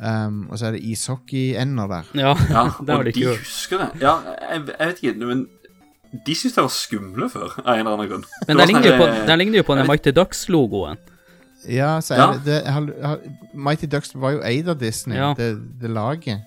[0.00, 2.12] Um, og så er det ishockey-ender der.
[2.16, 3.88] Ja, Ja, det var og litt de husker det.
[4.00, 5.42] Ja, jeg, jeg vet ikke, men
[6.26, 8.24] de syntes de var skumle før, av en eller annen grunn.
[8.48, 11.02] Men den ligner jo på, sånn, den ligner jo på den Mighty Ducks-logoen.
[11.68, 12.32] Ja, så er Ja.
[12.32, 13.18] det, det har, har,
[13.54, 15.34] Mighty Ducks var jo eid av Disney, Ja.
[15.36, 16.40] det, det laget.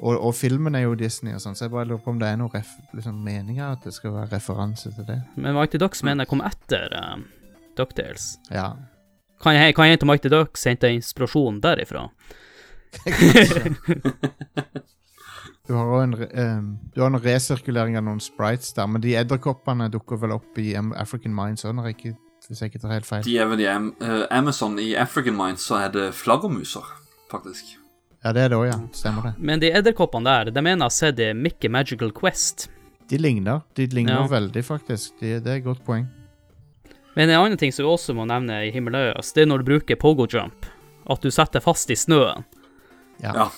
[0.00, 2.28] Og, og filmen er jo Disney, og sånn, så jeg bare lurer på om det
[2.28, 5.18] er noen ref, liksom, meninger at det skal være referanse til det.
[5.36, 7.18] Men Mighty Ducks mener jeg kom etter uh,
[7.76, 8.38] Ducktales.
[8.50, 8.70] Ja.
[9.42, 12.08] Kan jeg, kan jeg til Mighty Ducks hente inspirasjon derifra?
[15.70, 16.14] Du har òg en,
[16.96, 21.30] har en resirkulering av noen sprites der, men de edderkoppene dukker vel opp i African
[21.36, 21.76] Minds òg,
[22.50, 23.22] hvis jeg ikke tar helt feil.
[23.24, 24.74] De er vel i Am uh, Amazon.
[24.82, 26.86] I African Minds så er det flaggermuser,
[27.30, 27.76] faktisk.
[28.24, 28.76] Ja, det er det òg, ja.
[28.92, 29.34] Stemmer det.
[29.38, 32.66] Men de edderkoppene der, de mener jeg har sett i Mickey Magical Quest.
[33.08, 33.62] De ligner.
[33.78, 34.26] De ligner Ja.
[34.28, 35.14] veldig, faktisk.
[35.22, 36.04] De, det er et godt poeng.
[37.16, 39.70] Men en annen ting som vi også må nevne i Himalayas, det er når du
[39.72, 40.66] bruker pogo jump.
[41.10, 42.44] At du setter fast i snøen.
[43.22, 43.32] Ja.
[43.34, 43.48] Ja.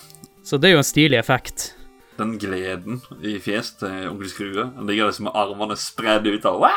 [0.44, 1.72] Så det er jo en stilig effekt.
[2.18, 4.64] Den gleden i fjeset til onkel Skrue.
[4.76, 6.64] Han ligger liksom med armene spredd ut av!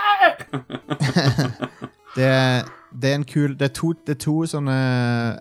[2.15, 2.31] Det
[2.95, 4.75] det er en kul Det er to, det er to sånne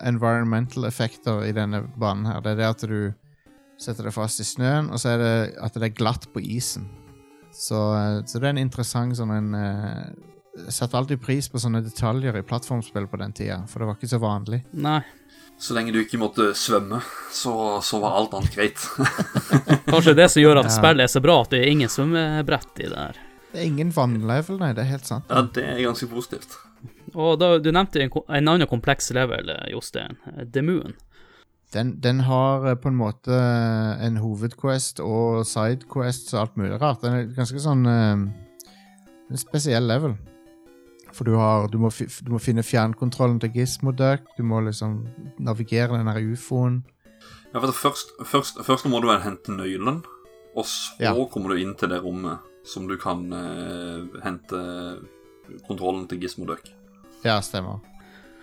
[0.03, 2.41] environmental effekter i denne banen her.
[2.43, 3.13] Det er det at du
[3.79, 5.33] setter deg fast i snøen, og så er det
[5.63, 6.89] at det er glatt på isen.
[7.55, 10.07] Så, eh, så det er en interessant sånn en eh,
[10.65, 13.97] Jeg satte alltid pris på sånne detaljer i plattformspill på den tida, for det var
[13.97, 14.61] ikke så vanlig.
[14.71, 15.01] Nei.
[15.59, 16.99] Så lenge du ikke måtte svømme,
[17.31, 18.79] så, så var alt annet greit.
[19.91, 20.75] Kanskje det som gjør at Ja.
[20.77, 23.19] spillet er så bra, at det er ingen svømmebrett i det her.
[23.55, 24.73] Det er ingen vannlevel, nei.
[24.75, 25.29] Det er helt sant.
[25.31, 26.57] Ja, det er ganske positivt.
[27.15, 30.17] Og da, du nevnte en, en annen kompleks level, eh, Jostein.
[30.51, 30.97] Demuen.
[31.73, 36.81] Den, den har eh, på en måte eh, en hovedquest og sidequests og alt mulig
[36.81, 36.99] rart.
[37.05, 38.25] Den er ganske sånn eh,
[39.31, 40.17] En spesiell level.
[41.15, 45.05] For du, har, du, må, du må finne fjernkontrollen til Gismoduck, Du må liksom
[45.39, 46.81] navigere den her ufoen.
[47.53, 50.01] Ja, for først, først, først må du hente nøkkelen,
[50.55, 51.13] og så Ja.
[51.31, 54.61] kommer du inn til det rommet som du kan eh, hente
[55.67, 56.47] kontrollen til Gizmo
[57.23, 57.79] Ja, stemmer.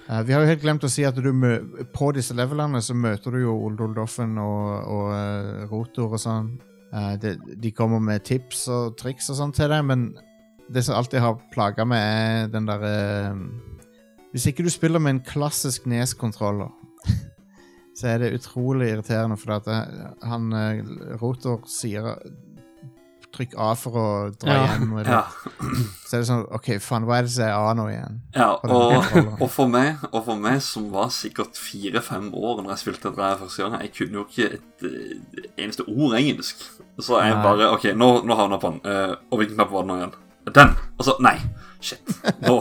[0.08, 1.18] Uh, vi har jo helt glemt å si at
[1.94, 6.52] på disse levelene så møter du jo Oldoldoffen og, og uh, Rotor og sånn.
[6.92, 10.10] Uh, de, de kommer med tips og triks og sånn til deg, men
[10.72, 12.94] det som alltid har plaga meg, er den derre
[14.32, 16.70] Hvis ikke du spiller med en klassisk Nes-kontroller,
[17.98, 19.68] så er det utrolig irriterende, for at
[20.24, 20.80] han eh,
[21.20, 22.14] Rotor sier
[23.32, 24.66] Trykk A for å dra Ja.
[24.72, 24.90] hjem.
[24.98, 25.22] Eller, Ja,
[26.06, 28.20] Så er det sånn OK, faen, hva er det som er A nå igjen?
[28.36, 32.82] ja og, og, for meg, og for meg som var sikkert fire-fem år når jeg
[32.84, 36.60] spilte dette første gang, jeg kunne jo ikke et eh, eneste ord engelsk.
[37.00, 37.42] Så jeg Nei.
[37.42, 38.82] bare OK, nå, nå havna jeg på den.
[38.84, 40.12] Uh, og hvilken knapp var det nå igjen?
[40.52, 40.74] Den!
[40.98, 41.36] Altså, nei.
[41.80, 42.02] Shit.
[42.42, 42.58] Nå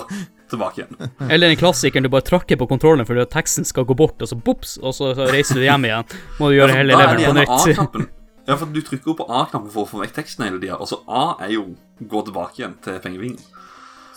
[0.52, 1.12] tilbake igjen.
[1.32, 4.28] Eller den klassikeren du bare trakker på kontrollen fordi at teksten skal gå bort, og
[4.32, 6.04] så bops, og så, så reiser du hjem igjen.
[6.40, 8.10] Må du gjøre hele leveren er på nytt.
[8.52, 10.76] Ja, for du trykker jo på A-knappen for å få vekk teksten hele tida.
[10.82, 11.70] Altså, A er jo
[12.04, 13.40] gå tilbake igjen til pengevingen.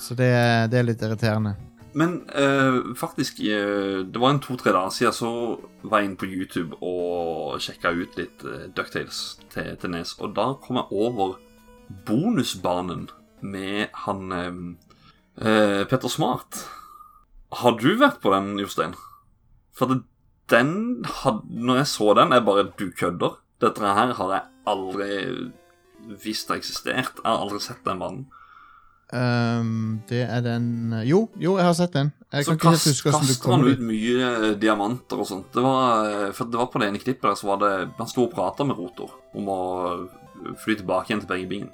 [0.01, 1.53] Så det, er- det er litt irriterende.
[1.95, 5.29] Men eh, faktisk, eh, det var en to-tre dager siden så
[5.87, 9.21] var jeg inn på YouTube og sjekka ut litt eh, Ducktales
[9.55, 11.37] til, til Nes, og da kom jeg over
[12.09, 13.07] bonusbanen
[13.45, 14.59] med han eh,
[15.47, 16.65] eh, Petter Smart.
[17.61, 18.97] Har du vært på den, Jostein?
[19.75, 20.01] For det,
[20.51, 23.39] den had, Når jeg så den, jeg bare Du kødder.
[23.65, 25.11] Dette her har jeg aldri
[26.21, 27.21] visst har eksistert.
[27.21, 28.25] Jeg har aldri sett den mannen.
[29.15, 30.65] Um, det er den
[31.07, 32.09] Jo, jo, jeg har sett den.
[32.33, 35.51] Jeg Så kast, kaster han ut mye eh, diamanter og sånt.
[35.55, 38.09] Det var, eh, for det var på det ene klippet der så var det Han
[38.11, 39.59] sto og prata med Rotor om å
[40.65, 41.71] fly tilbake igjen til Bergebingen.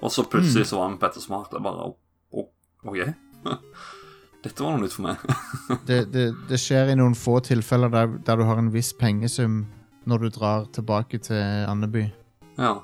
[0.00, 0.70] Og så plutselig Mm.
[0.70, 1.52] så var han Petter Smart.
[1.52, 2.46] Jeg bare «Å,
[2.86, 3.14] OK.
[4.46, 5.16] Dette var noe nytt for meg.
[5.88, 9.66] Det, det, det skjer i noen få tilfeller der, der du har en viss pengesum
[10.08, 12.08] når du drar tilbake til Andeby.
[12.58, 12.78] ja.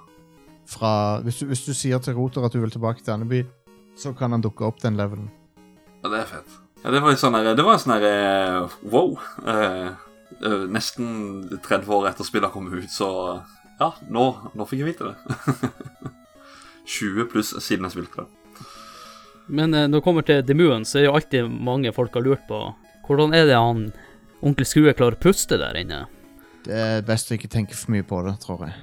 [0.64, 3.42] Fra, hvis, du, hvis du sier til Rotor at du vil tilbake til Andeby,
[4.00, 5.28] så kan han dukke opp den levelen.
[6.02, 6.54] ja, det er fett.
[6.84, 9.18] Ja, det var sånn her, det var sånn her eh, Wow.
[9.44, 9.92] Uh,
[10.44, 13.10] uh, nesten 30 år etter spillet kom ut, så
[13.80, 15.70] Ja, nå, nå fikk jeg vite det.
[16.96, 18.68] 20 pluss siden jeg spilte det.
[19.48, 22.44] Men uh, når det kommer til Demuen, så er jo alltid mange folk har lurt
[22.48, 22.66] på
[23.04, 23.88] hvordan er det han
[24.44, 26.04] onkel Skrue klarer å puste der inne.
[26.64, 28.76] Det er best å ikke tenke for mye på det, tror jeg.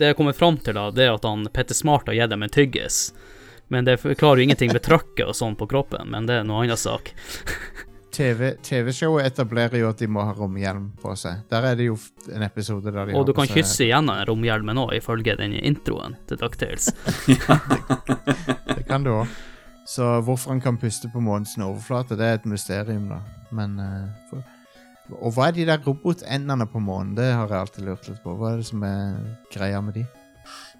[0.00, 2.42] Det jeg kommer fram til, da, det er at han Petter Smart har gitt dem
[2.42, 3.10] en tyggis.
[3.70, 6.64] Men det forklarer jo ingenting med trøkket og sånn på kroppen, men det er noe
[6.64, 7.12] annen sak.
[8.10, 11.44] TV TV-showet etablerer jo at de må ha romhjelm på seg.
[11.52, 11.94] Der er det jo
[12.34, 16.18] en episode der de Og har du kan kysse gjennom romhjelmen òg, ifølge den introen
[16.26, 16.90] til Ducktales.
[18.74, 19.30] Det kan du òg.
[19.86, 23.22] Så hvorfor han kan puste på månens overflate, det er et mysterium, da.
[23.54, 24.42] Men uh, for,
[25.18, 27.14] Og hva er de der robotendene på månen?
[27.18, 28.34] Det har jeg alltid lurt litt på.
[28.38, 29.20] Hva er det som er
[29.52, 30.04] greia med de?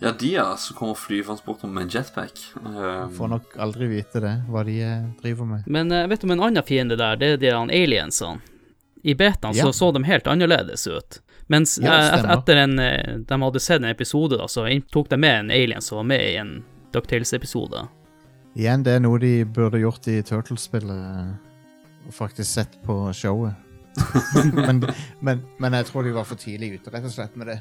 [0.00, 2.40] Ja, de ja, som kommer flytransport med en jetpack.
[2.64, 5.66] Um, Får nok aldri vite det, hva de eh, driver med.
[5.66, 8.40] Men eh, vet du om en annen fiende der, det er de han aliensene.
[9.02, 9.64] I betaen Ja.
[9.64, 11.20] så så de helt annerledes ut.
[11.46, 12.76] Mens Ja, eh, et, etter en
[13.26, 16.24] de hadde sett en episode, da, så tok de med en alien som var med
[16.32, 17.86] i en Ducktales-episode.
[18.56, 21.36] Igjen, det er noe de burde gjort i Turtles-spillet.
[22.08, 23.54] Og faktisk sett på showet.
[24.54, 24.84] men,
[25.20, 27.58] men, men jeg tror de var for tidlig ute, rett og slett, med det.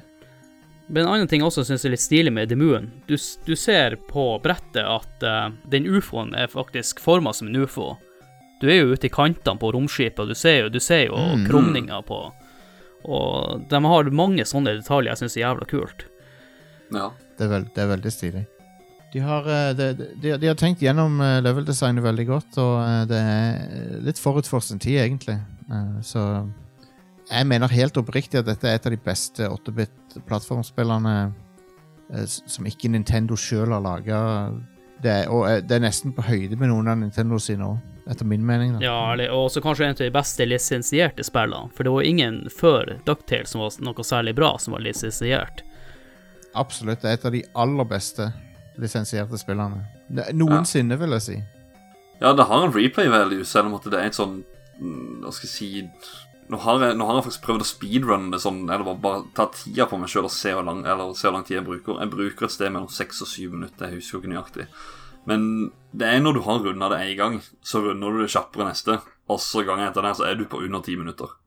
[0.90, 3.16] Men en annen ting jeg også syns er litt stilig med The Moon, du,
[3.46, 7.92] du ser på brettet at uh, den ufoen er faktisk forma som en ufo.
[8.62, 11.16] Du er jo ute i kantene på romskipet, og du ser jo, du ser jo
[11.20, 11.46] Mm.
[11.48, 12.18] krumninga på
[13.08, 16.08] Og de har mange sånne detaljer jeg syns er jævla kult.
[16.92, 17.12] ja.
[17.38, 18.42] Det er, veld, det er veldig stilig.
[19.14, 19.86] De har, eh, de,
[20.22, 24.60] de, de har tenkt gjennom eh, level-designet veldig godt, og det er litt forut for
[24.60, 25.38] sin tid, egentlig.
[25.72, 26.24] Eh, Så
[27.30, 31.14] jeg mener helt oppriktig at dette er et av de beste 8-bit-plattformspillene
[32.14, 34.22] eh, som ikke Nintendo sjøl har laga.
[35.02, 37.78] Det, er- og eh, det er nesten på høyde med noen av Nintendo sine òg,
[38.10, 38.74] etter min mening.
[38.80, 38.84] Da.
[38.84, 42.96] Ja, og også kanskje en av de beste lisensierte spillene, for det var ingen før
[43.08, 45.62] Ducktales som var noe særlig bra, som var lisensiert.
[46.58, 47.04] Absolutt.
[47.04, 48.32] Det er et av de aller beste
[48.82, 49.84] lisensierte spillene.
[50.10, 51.38] Ne- Noensinne, vil jeg si.
[52.20, 54.40] ja, det har en replay value, selv om at det er et sånn
[54.80, 55.70] Hva skal jeg si
[56.50, 59.20] Nå har jeg, nå har jeg faktisk prøvd å speedrunne det sånn, eller bare, bare
[59.38, 61.66] ta tida på meg sjøl og se hvor, lang, eller se hvor lang tid jeg
[61.68, 62.00] bruker.
[62.02, 64.66] Jeg bruker et sted mellom seks og syv minutter, jeg husker jo ikke nøyaktig.
[65.30, 65.44] Men
[65.94, 68.98] det er når du har runda det én gang, så runder du det kjappere neste.
[69.30, 71.38] Og så gangen etter det, så er du på under ti minutter.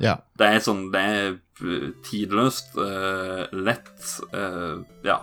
[0.00, 0.16] Ja.
[0.40, 5.20] Det er sånn Det er eh, tidløst, uh, lett uh, Ja.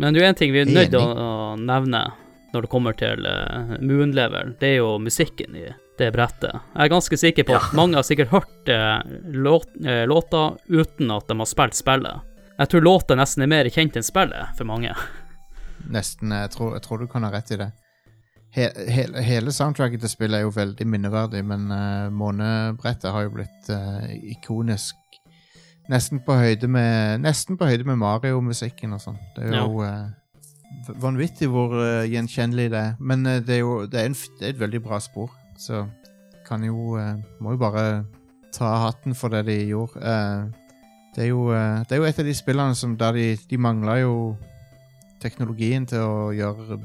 [0.00, 2.06] Men det er jo en ting vi er nødt til å, å nevne
[2.54, 5.68] når det kommer til uh, Moon Level, det er jo musikken i
[6.00, 6.56] det brettet.
[6.74, 8.98] Jeg er ganske sikker på at mange har sikkert hørt eh,
[9.36, 12.26] låt, eh, låter uten at de har spilt spillet.
[12.60, 14.92] Jeg tror låta nesten er mer kjent enn spillet for mange.
[15.88, 16.32] Nesten.
[16.34, 17.70] Jeg tror, jeg tror du kan ha rett i det.
[18.52, 23.34] He, he, hele soundtracket til spillet er jo veldig minneverdig, men uh, månebrettet har jo
[23.36, 24.96] blitt uh, ikonisk.
[25.90, 29.18] Nesten på høyde med med Mario-musikken og sånn.
[29.36, 29.92] Det er jo ja.
[30.10, 31.74] uh, vanvittig hvor
[32.06, 32.92] gjenkjennelig det er.
[32.98, 35.84] Men det er jo det er, en, det er et veldig bra spor, så
[36.46, 38.04] kan jo eh, Må jo bare
[38.50, 40.00] ta hatten for det de gjorde.
[40.02, 40.72] Eh,
[41.14, 43.58] det, er jo, eh, det er jo et av de spillene som der de, de
[43.60, 44.14] mangla jo
[45.22, 46.80] teknologien til å gjøre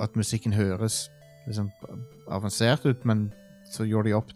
[0.00, 1.08] at musikken høres
[1.48, 1.70] liksom
[2.30, 3.30] avansert ut, men
[3.70, 4.30] så gjorde de opp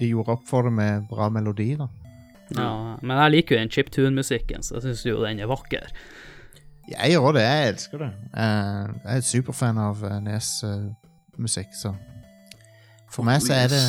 [0.00, 1.86] De gjorde opp for det med bra melodi, da.
[2.56, 5.86] Ja, men jeg liker jo den chiptune-musikken, så jeg syns jo den er vakker.
[6.88, 8.10] Jeg gjør det, jeg elsker det.
[8.32, 11.92] Jeg er superfan av Nes-musikk, så
[13.14, 13.82] For meg så er det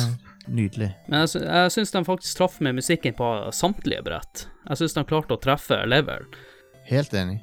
[0.46, 0.92] nydelig.
[1.10, 4.46] Men jeg, sy jeg syns de faktisk traff med musikken på samtlige brett.
[4.68, 6.28] Jeg syns de klarte å treffe level.
[6.86, 7.40] Helt enig.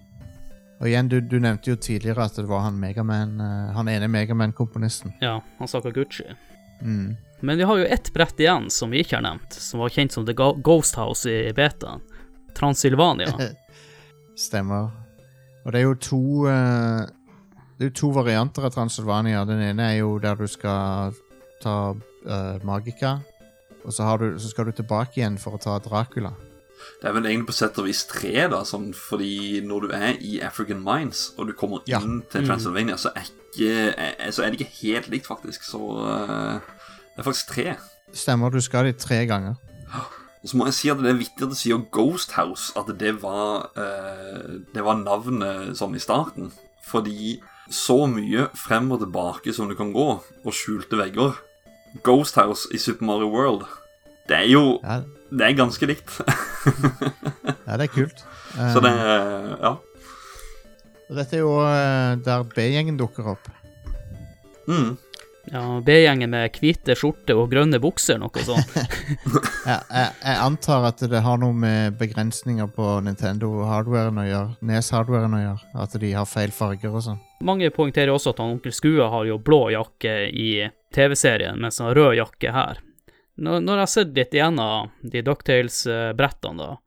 [0.79, 4.09] Og igjen, du, du nevnte jo tidligere at det var han Megaman, eh, han ene
[4.11, 5.13] Megaman-komponisten.
[5.23, 6.25] Ja, han Sakaguchi.
[6.81, 7.13] Mm.
[7.43, 10.15] Men vi har jo ett brett igjen som vi ikke har nevnt, som var kjent
[10.15, 12.03] som The Ghost House i betaen.
[12.55, 13.31] Transylvania.
[14.39, 14.91] Stemmer.
[15.63, 17.03] Og det er jo to uh,
[17.77, 19.45] Det er jo to varianter av Transylvania.
[19.47, 21.15] Den ene er jo der du skal
[21.63, 23.17] ta uh, Magica,
[23.83, 26.33] og så, har du, så skal du tilbake igjen for å ta Dracula.
[26.99, 30.17] Det er vel egentlig på sett og vis tre, da, sånn, fordi når du er
[30.23, 31.99] i African Mines, og du kommer Ja.
[32.03, 35.63] inn til Transylvania, så, er ikke, er, så er det ikke helt likt, faktisk.
[35.67, 36.59] Så uh,
[37.13, 37.67] det er faktisk tre.
[38.13, 39.55] Stemmer, du skal dit tre ganger.
[40.43, 42.91] Og så må jeg si at det er vittig at du sier Ghost House, at
[42.99, 46.51] det var, uh, det var navnet sånn i starten.
[46.83, 47.37] Fordi
[47.71, 51.39] så mye frem og tilbake som du kan gå, og skjulte vegger
[52.03, 53.65] Ghost House i Super Mario World,
[54.27, 55.01] det er jo Ja,
[55.33, 56.09] Det er ganske likt.
[57.67, 58.23] ja det er kult.
[58.73, 59.75] så det Eh, Ja.
[61.13, 63.49] dette er jo eh, der B-gjengen dukker opp.
[64.67, 64.97] Mm.
[65.51, 68.69] Ja, B-gjengen med hvite skjorte og grønne bukser, noe sånt.
[69.69, 74.55] ja, jeg, jeg antar at det har noe med begrensninger på Nintendo-hardwaren å gjøre.
[74.69, 75.67] Nes-hardwaren å gjøre.
[75.83, 77.19] At de har feil farger og sånn.
[77.43, 80.49] Mange poengterer også at han onkel Skua har jo blå jakke i
[80.95, 82.79] TV-serien, mens han har rød jakke her.
[83.35, 86.77] Når, når jeg har sett litt igjennom de Ducktails-brettene, da,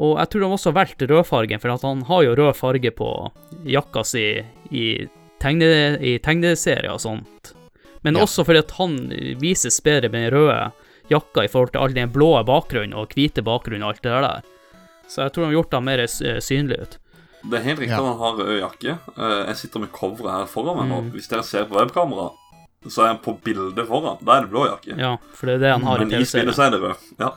[0.00, 2.92] og jeg tror de også har valgt rødfargen, for at han har jo rød farge
[2.96, 3.08] på
[3.68, 4.28] jakka si
[4.72, 4.84] i,
[5.42, 7.58] tegne, i tegneserier og sånt.
[8.02, 8.22] Men Ja.
[8.24, 8.96] også fordi at han
[9.40, 10.72] vises bedre med den røde
[11.10, 14.42] jakka i forhold til all den blå bakgrunnen og hvite bakgrunnen og alt det der.
[15.08, 16.98] Så jeg tror de har gjort ham mer eh, synlig ut.
[17.42, 18.00] Det er helt riktig Ja.
[18.00, 18.98] at han har rød jakke.
[19.18, 21.00] Eh, Jeg sitter med coveret her foran meg nå.
[21.02, 21.10] Mm.
[21.12, 22.30] Hvis dere ser på webkamera,
[22.88, 24.18] så er han på bildet foran.
[24.24, 24.96] Da er det blå jakke.
[24.98, 26.96] Ja, for det er det han har Men i spillet så er det rød.
[27.18, 27.30] Ja.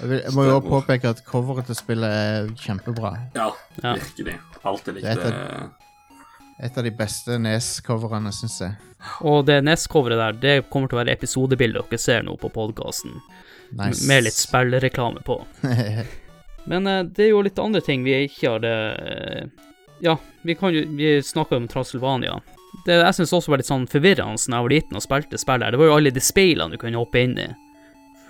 [0.00, 3.10] Jeg, vil, jeg må jo påpeke at coveret til spillet er kjempebra.
[3.34, 3.50] ja,
[3.82, 3.94] Ja.
[3.94, 4.38] virkelig.
[4.64, 5.70] Alltid likt Det det.
[6.62, 8.74] Et av de beste Nes-coverene, syns jeg.
[9.24, 13.14] Og det Nes-coveret der, det kommer til å være episodebildet dere ser nå på podkasten,
[13.78, 14.04] Nice.
[14.08, 15.38] med litt spillreklame på.
[16.70, 18.76] Men eh, det er jo litt andre ting vi ikke har det...
[20.04, 22.38] Ja, vi kan jo Vi snakka om Transylvania.
[22.86, 25.64] Det jeg syns også var litt sånn forvirrende da jeg var liten og spilte spill
[25.64, 27.48] her, det var jo alle de speilene du kunne hoppe inn i.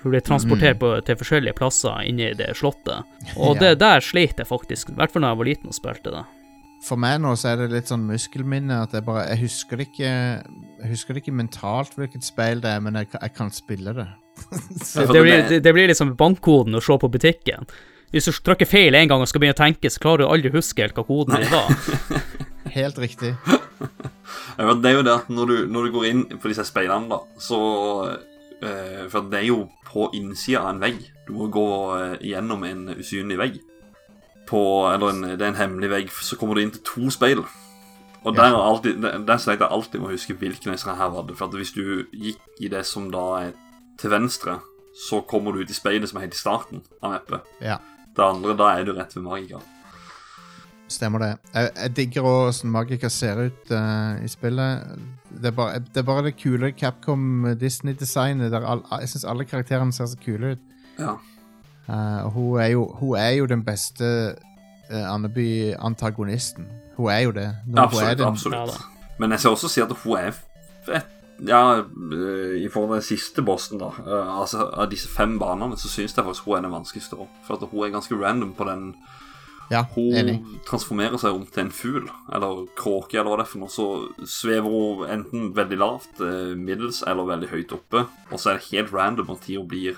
[0.00, 3.06] Du ble transportert på, til forskjellige plasser inni det slottet.
[3.36, 6.14] Og det der sleit jeg faktisk, i hvert fall da jeg var liten og spilte
[6.14, 6.24] det.
[6.86, 9.88] For meg nå så er det litt sånn muskelminne at jeg bare Jeg husker det
[9.90, 13.50] ikke Jeg husker det ikke mentalt hvilket speil det er, men jeg, kan- jeg kan
[13.52, 14.08] spille det.
[14.96, 17.66] Det blir, det- det, det blir liksom bankkoden å se på butikken.
[18.10, 20.50] Hvis du trykker feil en gang og skal begynne å tenke, så klarer du aldri
[20.50, 21.68] å huske helt hva koden din var.
[22.70, 23.34] Helt riktig.
[24.58, 27.08] Ja, det er jo det at når du, når du går inn på disse speilene,
[27.10, 27.58] da, så
[28.06, 31.00] uh, For det er jo på innsida av en vegg.
[31.26, 33.56] Du må gå uh, gjennom en usynlig vegg.
[34.50, 37.44] På, eller en, det er en hemmelig vegg, så kommer du inn til to speil.
[38.20, 41.24] Og der, er alltid, der sleit jeg alltid med å huske hvilken jeg her var
[41.28, 41.38] det.
[41.38, 43.54] For at hvis du gikk i det som da er
[44.00, 44.58] til venstre,
[44.96, 47.46] så kommer du ut i speilet som er helt i starten av neppet.
[47.64, 47.78] Ja,
[48.16, 49.62] Det andre, da er du rett ved magikeren.
[50.90, 51.30] stemmer det.
[51.54, 54.88] Jeg, jeg digger åssen Magica ser ut uh, i spillet.
[55.30, 58.50] Det er, bare, det er bare det kule Capcom Disney-designet.
[58.50, 60.64] der all, Jeg syns alle karakterene ser så kule ut.
[60.98, 61.14] Ja.
[61.88, 64.34] Eh, og hun, er jo, hun er jo den beste
[64.90, 66.66] uh, Andeby-antagonisten.
[66.96, 67.48] Hun er jo det.
[67.76, 68.18] Er Absolutt.
[68.18, 68.58] den, absolutt.
[68.74, 69.14] Ja.
[69.18, 70.30] Men jeg skal også si at hun er
[70.86, 71.06] fett.
[71.48, 73.86] Ja, øh, i forhold til den siste bossen, da.
[74.04, 77.16] Uh, altså, Av disse fem banene så syns jeg faktisk hun er den vanskeligste.
[77.16, 77.32] også.
[77.46, 78.94] For at hun er ganske random på den
[79.70, 80.40] Ja, Hun enig.
[80.66, 83.70] transformerer seg om til en fugl, eller kråke, eller hva det er for noe.
[83.70, 86.20] Så svever hun enten veldig lavt,
[86.58, 88.02] middels eller veldig høyt oppe.
[88.32, 89.94] Og så er det helt random når tida blir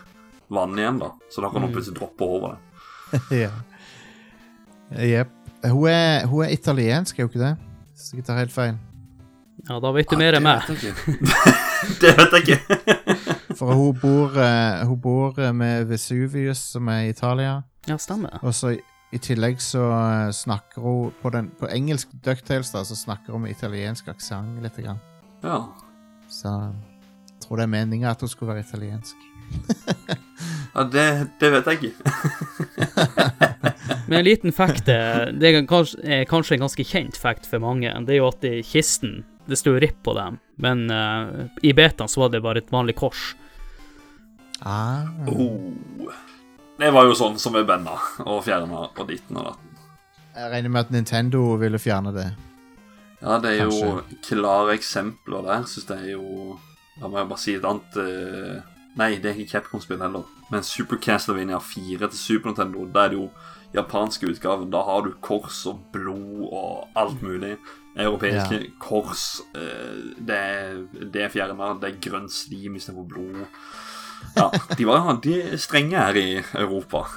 [0.54, 1.10] vann igjen, da.
[1.32, 3.20] Så da kan hun plutselig droppe over det.
[3.44, 3.50] ja.
[5.02, 5.32] Jepp.
[5.64, 7.52] Hun, er- hun er italiensk, er hun ikke det?
[7.92, 8.78] Hvis jeg ikke tar helt feil.
[9.68, 10.64] Ja, da vet du mer enn meg.
[12.02, 12.78] Det vet jeg ikke.
[13.58, 17.60] For hun bor, eh, hun bor eh, med Vesuvius, som er i Italia.
[17.86, 18.38] Ja, stemmer.
[18.42, 18.78] Og så i,
[19.14, 23.44] i tillegg så eh, snakker hun på, den, på engelsk Ducktails da, så snakker hun
[23.46, 24.78] med italiensk aksent litt.
[24.82, 24.98] Grann.
[25.44, 25.60] Ja.
[26.30, 29.28] Så jeg tror det er meninga at hun skulle være italiensk.
[30.74, 31.08] Ja det,
[31.40, 31.94] det vet jeg ikke.
[34.06, 37.92] Men en liten fact, det er kanskje, er kanskje en ganske kjent fact for mange,
[38.06, 42.10] det er jo at i kisten, det sto RIP på dem, men uh, i betaen
[42.10, 43.32] så var det bare et vanlig kors.
[44.62, 45.08] Ah.
[45.26, 46.12] Oh.
[46.78, 49.68] Det var jo sånn som med benda og fjerna på ditten og datten.
[50.32, 52.30] Jeg regner med at Nintendo ville fjerne det.
[53.22, 56.56] Ja, det er jo klare eksempler der, syns jeg jo
[56.98, 60.26] Da må jeg bare si et annet eh, Nei, det er ikke Capcom-spill heller.
[60.52, 63.28] Men Super Castlevania 4 til Super Nintendo, da er det jo
[63.72, 64.70] japanske utgaven.
[64.72, 67.56] Da har du kors og blod og alt mulig.
[67.96, 69.40] Europeiske kors.
[69.56, 71.72] Eh, det er, det er fjerna.
[71.80, 73.42] Det er grønn slim istedenfor blod.
[74.36, 77.06] Ja, de var de strenge her i Europa.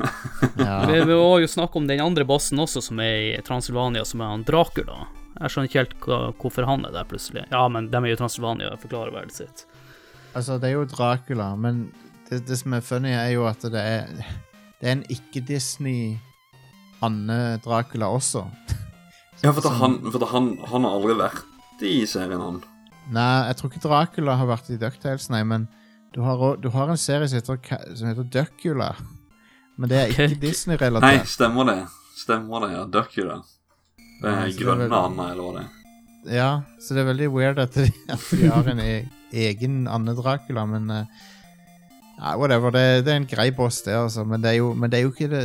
[0.56, 0.86] Ja.
[0.88, 4.22] Vi, vi må jo snakke om den andre bossen også, som er i Transylvania, som
[4.24, 5.04] er han Dracula.
[5.36, 6.06] Jeg skjønner ikke helt
[6.40, 7.44] hvorfor han er der plutselig.
[7.52, 9.66] Ja, men de er jo i Transylvania, forklarer verden sitt.
[10.36, 11.88] Altså, det er jo Dracula, men
[12.30, 14.10] det, det som er funny, er jo at det er
[14.82, 16.18] Det er en ikke-Disney
[17.04, 18.46] Anne Dracula også.
[19.44, 22.62] Ja, for, at han, for han, han har aldri vært i serien, han.
[23.14, 25.68] Nei, jeg tror ikke Dracula har vært i DuckTales, nei, men
[26.16, 27.60] du har, du har en serie som heter,
[28.00, 28.94] som heter Duckula.
[29.76, 30.40] Men det er ikke.
[30.40, 31.20] Disney-relatert.
[31.20, 31.78] Nei, stemmer det.
[32.16, 32.86] Stemmer det, ja.
[32.96, 33.42] Duckula.
[34.22, 35.02] Det er er grønne veldig...
[35.02, 36.38] Anna, eller hva det er.
[36.40, 36.50] Ja,
[36.82, 38.96] så det er veldig weird at de, at de har en e
[39.36, 41.06] egen Anne Dracula, men eh,
[42.18, 42.72] ja, whatever.
[42.72, 44.24] Det, det er en grei boss, det, altså.
[44.28, 45.44] Men det er jo, men det er jo ikke det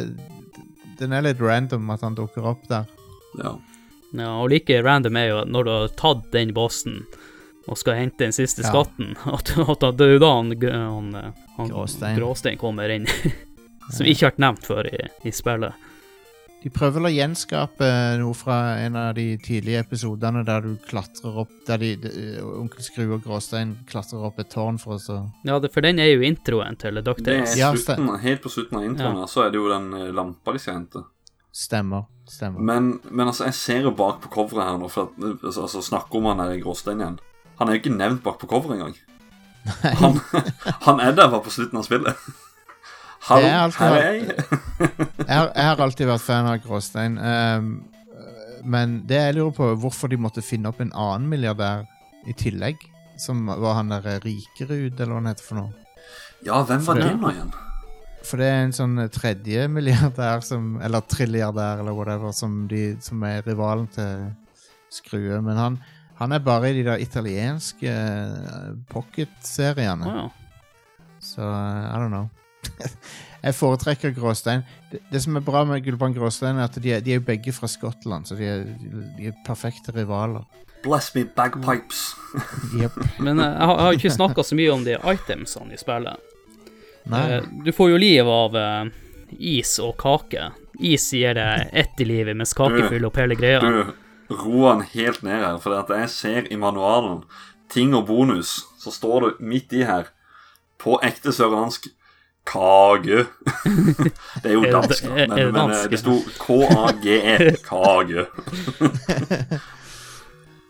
[1.00, 2.86] Den er litt random at han dukker opp der.
[3.40, 3.54] Ja.
[4.12, 7.04] Ja, og like random er jo når du har tatt den bossen
[7.70, 8.72] og skal hente den siste Ja.
[8.72, 11.10] skatten, at, at det er jo da han, han,
[11.56, 12.18] han Gråstein.
[12.18, 13.06] Gråstein kommer inn.
[13.94, 15.74] Som ikke har vært nevnt før i, i spillet.
[16.60, 17.86] De prøver vel å gjenskape
[18.20, 22.10] noe fra en av de tidlige episodene der du klatrer opp Der de, de,
[22.42, 25.16] onkel Skru og Gråstein klatrer opp et tårn for å så
[25.48, 27.56] Ja, det, for den er jo introen til er DuckTales.
[27.56, 29.30] Ja, helt på slutten av introen Ja.
[29.30, 31.04] så er det jo den eh, lampa de skal hente.
[31.50, 32.04] Stemmer.
[32.30, 32.60] Stemmer.
[32.62, 36.20] Men, men altså, jeg ser jo bak på coveret her nå, for at, altså, snakker
[36.20, 37.16] om han der i gråstein igjen.
[37.58, 39.00] Han er jo ikke nevnt bak på coveret engang.
[40.00, 40.14] Han,
[40.86, 42.22] han er der bare på slutten av spillet.
[43.28, 44.36] Hallo, er her er jeg.
[44.80, 47.18] jeg, har, jeg har alltid vært fan av Gråstein.
[47.20, 47.72] Um,
[48.64, 51.84] men det jeg lurer på, hvorfor de måtte finne opp en annen milliardær
[52.28, 52.80] i tillegg.
[53.20, 55.90] Som var han der eh, Rikerud, eller hva han heter for noe.
[56.46, 57.50] Ja, hvem var det nå igjen?
[58.24, 62.94] For det er en sånn eh, tredje milliardær som Eller trilliardær, eller whatever, som, de,
[63.04, 64.30] som er rivalen til
[64.92, 65.42] Skrue.
[65.44, 65.78] Men han,
[66.20, 70.16] han er bare i de der italienske eh, pocket-seriene.
[70.16, 70.28] Ja.
[71.20, 72.30] Så I don't know.
[73.46, 74.64] jeg foretrekker Gråstein.
[74.90, 77.54] Det, det som er bra med Gulbrand Gråstein, er at de er, de er begge
[77.56, 78.64] fra Skottland, så de er,
[79.18, 80.44] de er perfekte rivaler.
[80.84, 82.14] Bless me bagpipes.
[82.80, 82.96] yep.
[83.18, 86.36] Men eh, jeg har, jeg har ikke snakka så mye om de itemsene i spillet.
[87.10, 87.24] Nei.
[87.36, 88.84] Eh, Du får jo liv av eh,
[89.38, 90.50] is og kake.
[90.80, 93.60] Is gir deg ett i livet, mens kake fyller opp hele greia.
[93.60, 93.92] Du,
[94.30, 97.24] ro han helt ned her, for at jeg ser i manualen
[97.70, 100.08] ting og bonus, så står det midt i her,
[100.80, 101.90] på ekte sørlandsk,
[102.44, 103.24] kage.
[104.42, 108.26] det er jo dansk, men, er- er men, det men eh, det sto K-A-G-E, kage.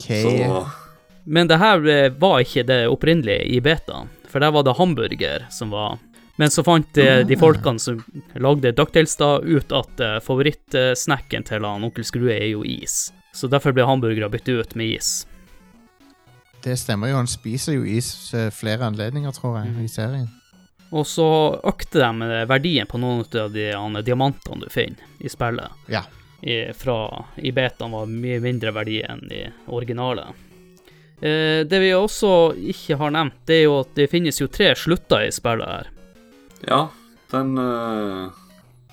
[0.03, 0.23] K.
[0.23, 0.69] Så
[1.25, 5.47] Men det her eh, var ikke det opprinnelige i betaen, for der var det hamburger
[5.53, 5.99] som var
[6.41, 7.99] Men så fant eh, de folkene som
[8.41, 13.11] lagde Ducktails da, ut at favorittsnacken til han onkel Skrue er jo is.
[13.37, 15.11] Så derfor ble hamburgere byttet ut med is.
[16.65, 18.09] Det stemmer jo, han spiser jo is
[18.57, 19.85] flere anledninger, tror jeg, Mhm.
[19.85, 20.29] i serien.
[20.91, 21.27] Og så
[21.71, 23.69] økte de eh, verdien på noen av de
[24.07, 25.71] diamantene du finner i spillet.
[25.93, 26.03] Ja.
[26.43, 30.25] I, fra, I betaen var mye mindre verdi enn i originale.
[31.21, 32.33] Eh, det vi også
[32.73, 35.91] ikke har nevnt, det er jo at det finnes jo tre slutter i spillet her.
[36.67, 36.87] ja,
[37.31, 38.31] den øh...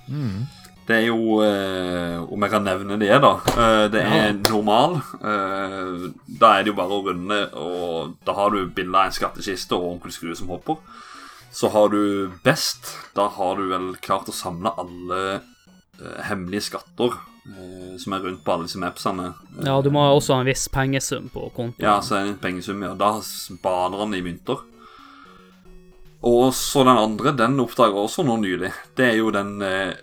[0.07, 0.45] Mm.
[0.87, 3.31] Det er jo øh, Om jeg kan nevne det, da.
[3.59, 4.31] Øh, det er Ja.
[4.49, 4.93] normal.
[5.19, 9.11] Eh, da er det jo bare å runde, og da har du bilde av en
[9.17, 10.77] skattkiste og onkel Skrue som hopper.
[11.57, 12.91] Så har du best.
[13.17, 17.15] Da har du vel klart å samle alle eh, hemmelige skatter
[17.49, 19.31] eh, som er rundt på alle disse mapsene.
[19.65, 21.81] Ja, du må også ha en viss pengesum på kontoen.
[21.81, 22.93] ja, så er det en pengesum, ja.
[22.99, 23.15] Da
[23.63, 24.61] baner han i mynter.
[26.27, 28.71] Og så den andre, den oppdager også nå nylig.
[28.97, 29.97] Det er jo den eh,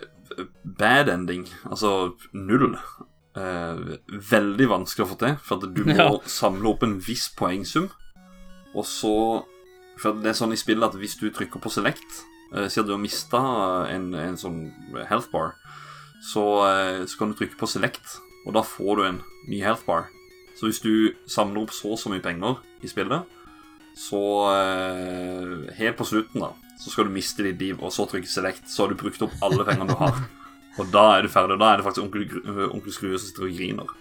[0.79, 2.75] bad ending, altså null.
[3.39, 3.99] Eh,
[4.31, 6.11] veldig vanskelig å få til, for at du må Ja.
[6.31, 7.91] samle opp en viss poengsum.
[8.75, 9.15] Og så
[10.01, 12.25] For det er sånn i spillet at hvis du trykker på select,
[12.55, 13.41] uh, siden du har mista
[13.93, 14.67] en, en sånn
[15.11, 15.55] health bar,
[16.25, 19.87] så, uh, så kan du trykke på select, og da får du en ny health
[19.87, 20.11] bar.
[20.55, 23.27] Så hvis du samler opp så og så mye penger i spillet,
[23.95, 28.31] så uh, helt på slutten da, så skal du miste ditt liv, og så trykke
[28.31, 30.25] select, så har du brukt opp alle pengene du har.
[30.75, 32.25] Og da er du ferdig, og da er det faktisk onkel,
[32.75, 33.93] onkel Skrue som sitter og griner.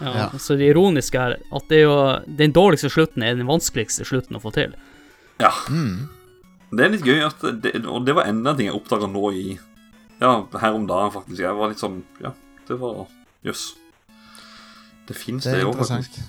[0.00, 0.28] Ja, Ja.
[0.40, 1.98] Så det ironiske er at det er jo
[2.40, 4.72] den dårligste slutten er den vanskeligste slutten å få til.
[5.40, 6.08] Ja, Mm.
[6.70, 9.32] det er litt gøy, at det, og det var enda en ting jeg oppdaga nå
[9.32, 9.58] i,
[10.20, 11.40] ja, her om dagen faktisk.
[11.42, 12.32] Jeg var litt sånn, ja,
[12.68, 13.06] det var,
[13.44, 13.74] jøss.
[15.06, 16.20] Det finnes Det jo faktisk.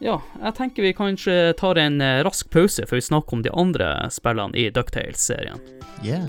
[0.00, 3.50] Ja, jeg tenker vi kanskje tar en eh, rask pause før vi snakker om de
[3.50, 5.58] andre spillene i Ducktales-serien.
[6.04, 6.28] Yeah.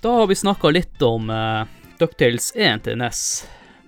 [0.00, 1.66] Da har vi snakka litt om uh,
[1.98, 3.20] Ducktales 1 til NES,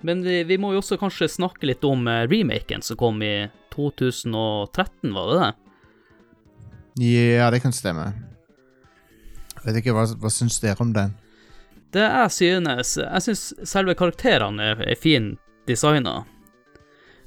[0.03, 3.47] men vi, vi må jo også kanskje snakke litt om uh, remaken som kom i
[3.71, 5.51] 2013, var det det?
[7.07, 8.09] Ja, det kan stemme.
[9.55, 11.13] Jeg Vet ikke, hva, hva syns dere om den?
[11.91, 16.23] Det jeg synes Jeg synes selve karakterene er, er fint designa.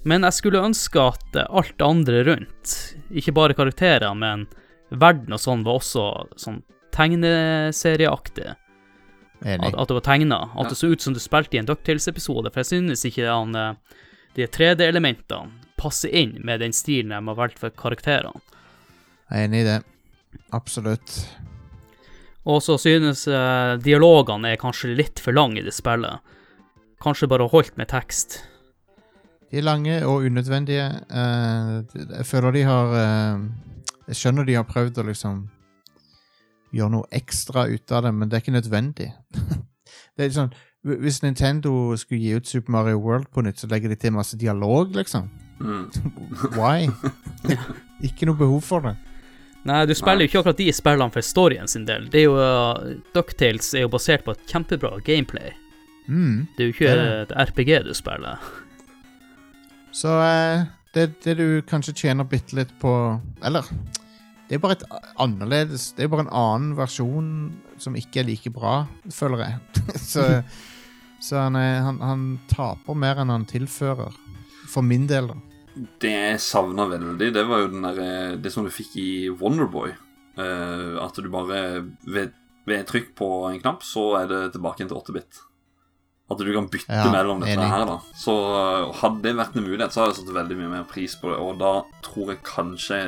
[0.05, 2.75] Men jeg skulle ønske at eh, alt det andre rundt,
[3.09, 4.45] ikke bare karakterer, men
[4.91, 6.05] verden og sånn, var også
[6.37, 6.61] sånn
[6.93, 8.53] tegneserieaktig.
[9.45, 10.39] At, at det var tegna.
[10.55, 10.69] At Ja.
[10.71, 12.51] det så ut som du spilte i en Ducktails-episode.
[12.53, 13.75] For jeg synes ikke han, eh,
[14.37, 18.41] de 3D-elementene passer inn med den stilen de har valgt for karakterene.
[19.31, 19.85] Jeg er enig i det.
[20.53, 21.27] Absolutt.
[22.47, 26.21] Og så synes eh, dialogene er kanskje litt for lange i det spillet.
[27.05, 28.43] Kanskje bare holdt med tekst.
[29.51, 30.87] De er lange og unødvendige.
[31.11, 31.83] Eh,
[32.19, 33.45] jeg føler de har eh,
[34.09, 35.45] Jeg skjønner de har prøvd å liksom
[36.75, 39.11] gjøre noe ekstra ut av det, men det er ikke nødvendig.
[40.17, 40.55] det er sånn
[40.85, 44.37] Hvis Nintendo skulle gi ut Super Mario World på nytt, så legger de til masse
[44.37, 45.31] dialog, liksom.
[45.61, 45.89] Mm.
[46.59, 46.91] Why?
[48.09, 48.97] ikke noe behov for det.
[49.65, 50.27] Nei, du spiller Nei.
[50.27, 52.11] jo ikke akkurat de spillene for storyen sin del.
[52.13, 55.55] Det er jo, uh, Ducktales er jo basert på et kjempebra gameplay.
[56.05, 56.45] Mm.
[56.53, 58.45] Det er jo ikke Det er et RPG du spiller.
[59.95, 62.93] Så uh, det, det du kanskje tjener bitte litt på
[63.41, 63.65] Eller
[64.49, 64.85] det er bare et
[65.23, 67.29] annerledes Det er bare en annen versjon
[67.81, 69.85] som ikke er like bra, føler jeg.
[70.13, 70.29] så
[71.25, 74.13] så han, han, han taper mer enn han tilfører.
[74.69, 75.37] For min del, da.
[76.03, 79.95] Det jeg savna veldig, det var jo der, eh, det som du fikk i Wonderboy.
[80.35, 82.33] Uh, at du bare ved,
[82.67, 85.41] ved trykk på en knapp, så er det tilbake til 8-bit.
[86.31, 87.69] At du kan bytte Ja, mellom dette enig.
[87.69, 87.99] her, da.
[88.17, 91.17] Så eh, hadde det vært en mulighet, så hadde jeg satt veldig mye mer pris
[91.21, 91.37] på det.
[91.45, 91.73] Og da
[92.07, 93.01] tror jeg kanskje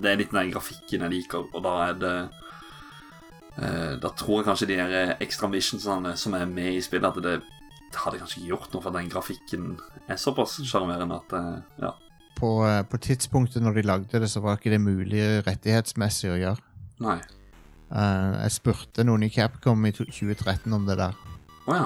[0.00, 2.14] Det er litt den grafikken jeg liker, og da er det
[3.58, 7.20] eh, Da tror jeg kanskje de der ekstra missionsene som er med i spillet, at
[7.22, 7.34] det,
[7.92, 9.68] det hadde kanskje ikke gjort noe, for den grafikken
[10.08, 11.92] er såpass sjarmerende at eh, Ja.
[12.34, 16.40] På, eh, på tidspunktet når de lagde det, så var ikke det mulig rettighetsmessig å
[16.40, 16.64] gjøre.
[17.04, 17.18] Nei.
[17.94, 21.14] Eh, jeg spurte noen i Capcom i 2013 om det der.
[21.70, 21.84] Å ja.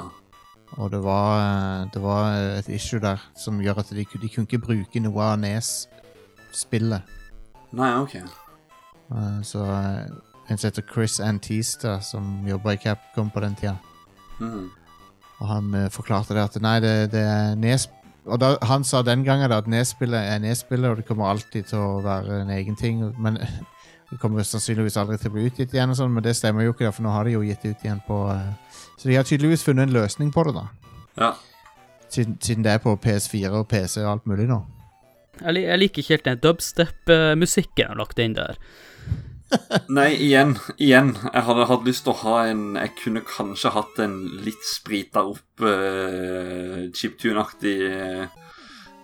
[0.76, 4.46] Og det var, eh, det var et issue der som gjør at de, de kunne
[4.46, 7.02] ikke bruke noe av Nes-spillet.
[7.72, 8.14] Nei, ok.
[8.16, 10.08] Eh, så eh,
[10.48, 13.76] en som heter Chris Antista, som jobba i Capcom på den tida,
[14.40, 14.70] Mhm.
[15.40, 17.88] og han eh, forklarte det at nei, det, det er Nes...
[18.28, 21.64] Og da, han sa den gangen da at Nes-spillet er Nes-spillet, og det kommer alltid
[21.70, 23.00] til å være en egen ting.
[23.18, 23.38] Men
[24.10, 26.72] det kommer sannsynligvis aldri til å bli utgitt igjen, og sånn, men det stemmer jo
[26.72, 29.28] ikke, da, for nå har de jo gitt ut igjen på eh, Så de har
[29.28, 30.64] tydeligvis funnet en løsning på det, da.
[31.18, 31.30] Ja.
[32.08, 34.62] Siden, siden det er på PS4 og PC og alt mulig nå.
[35.38, 38.56] Jeg, jeg liker ikke helt den dubstep-musikken lagt inn der.
[39.98, 41.14] Nei, igjen, igjen.
[41.28, 45.24] Jeg hadde hatt lyst til å ha en Jeg kunne kanskje hatt en litt sprita
[45.28, 47.76] opp uh, chiptune-aktig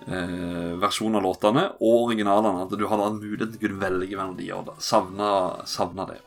[0.09, 2.65] eh, versjon av låtene og originalene.
[2.67, 5.31] At du hadde hatt mulighet til å kunne velge mellom de og savna,
[5.69, 6.21] savna det.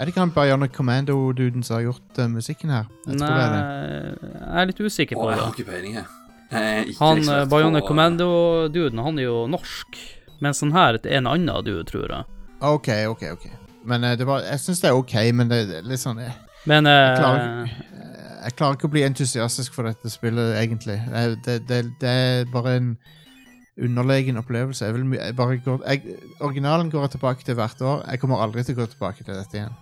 [0.00, 2.86] Er det ikke han Bionic Commando-duden som har gjort uh, musikken her?
[3.04, 3.28] Jeg det.
[3.28, 5.44] Nei, jeg er litt usikker på jeg det.
[5.44, 6.06] har ikke peiling, jeg.
[6.50, 9.98] Jeg Han eh, på- Commando-duden, han er jo norsk.
[10.40, 12.24] Mens han her er en annen dude, tror jeg.
[12.64, 13.44] Ok, ok, ok.
[13.84, 16.32] Men uh, det var, jeg syns det er ok, men det er litt sånn Jeg,
[16.68, 17.70] Men eh, klarer
[18.40, 20.96] Jeg klarer ikke å bli entusiastisk for dette spillet, egentlig.
[21.44, 22.92] Det, det, det er bare en
[23.80, 24.84] underlegen opplevelse.
[24.86, 28.04] Jeg vil jeg bare går, jeg, originalen går jeg tilbake til hvert år.
[28.10, 29.76] Jeg kommer aldri til å gå tilbake til dette igjen.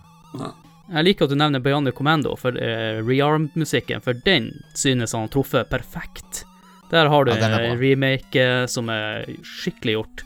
[0.89, 5.33] jeg liker at du nevner Bionic Commando for uh, rearm-musikken, for den synes han har
[5.33, 6.43] truffet perfekt.
[6.91, 10.23] Der har du Ja, en remake eh, som er skikkelig gjort.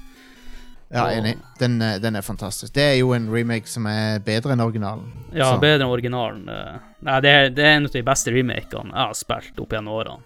[0.93, 1.37] Ja, enig.
[1.59, 2.73] Den, eh, den er fantastisk.
[2.73, 5.07] Det er jo en remake som er bedre enn originalen.
[5.33, 6.47] Ja, Så- bedre enn originalen.
[6.49, 6.79] eh.
[7.01, 9.93] Nei, det er, det er en av de beste remakene jeg har spilt opp gjennom
[9.97, 10.21] årene.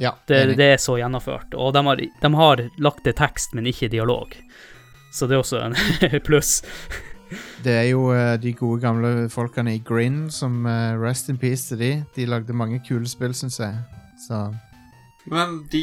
[0.00, 0.56] Ja, Det, enig.
[0.56, 1.54] det er så gjennomført.
[1.54, 4.34] Og de har, de har lagt til tekst, men ikke dialog.
[5.12, 6.62] Så det er også en pluss.
[7.62, 10.66] Det er jo eh, de gode gamle folkene i Grin som
[11.00, 12.04] Rest in peace til de.
[12.16, 13.78] De lagde mange kule spill, syns jeg.
[14.26, 14.52] Så
[15.30, 15.80] Men de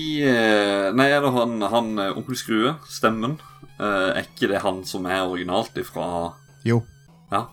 [0.94, 3.40] Nei, er det han, han Onkel Skrue, stemmen?
[3.80, 6.34] Eh, er ikke det han som er originalt ifra
[6.68, 6.82] jo.
[7.32, 7.46] Ja.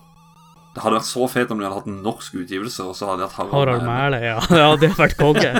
[0.75, 3.23] Det hadde vært så fett om de hadde hatt en norsk utgivelse, og så hadde
[3.23, 3.89] de hatt Harald, Harald Mæhle.
[3.89, 4.37] Mæhle, ja.
[4.61, 4.69] ja.
[4.77, 5.51] Det hadde vært konge.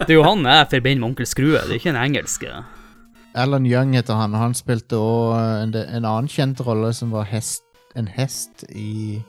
[0.00, 2.46] Det er jo han jeg forbinder med Onkel Skrue, det er ikke en engelsk.
[3.38, 7.28] Alan Young heter han, og han spilte òg en, en annen kjent rolle som var
[7.30, 7.62] hest,
[7.94, 9.20] en hest i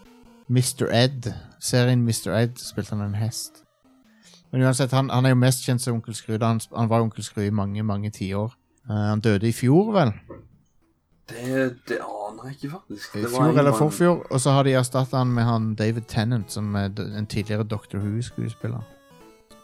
[0.50, 0.90] Mr.
[0.90, 1.30] Ed.
[1.62, 2.32] Serien Mr.
[2.34, 3.62] Ed spilte han en hest.
[4.52, 6.42] Men uansett, han, han er jo mest kjent som Onkel Skrue.
[6.42, 8.58] Han, han var Onkel Skrue i mange, mange tiår.
[8.90, 10.12] Uh, han døde i fjor, vel?
[11.32, 13.16] Det, det aner jeg ikke, faktisk.
[13.16, 14.26] I fjor eller forfjor.
[14.32, 18.00] Og så har de erstatta han med han David Tennant, som er en tidligere Doctor
[18.04, 18.82] Who-skuespiller.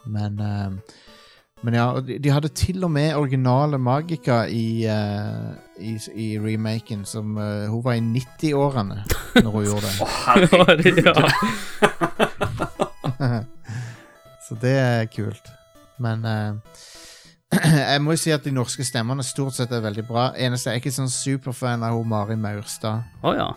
[0.06, 0.70] Men eh,
[1.62, 5.50] Men ja, og de, de hadde til og med originale Magica i, eh,
[5.82, 9.02] i, i remaken, som eh, Hun var i 90-årene
[9.42, 9.98] når hun gjorde det.
[10.04, 11.04] Å, herregud.
[11.04, 11.14] ja.
[14.48, 15.50] Så det er kult.
[15.98, 16.54] Men eh,
[17.92, 20.28] jeg må jo si at de norske stemmene stort sett er veldig bra.
[20.36, 23.08] Eneste jeg er ikke sånn superfan av hun Mari Maurstad.
[23.22, 23.48] Oh, ja.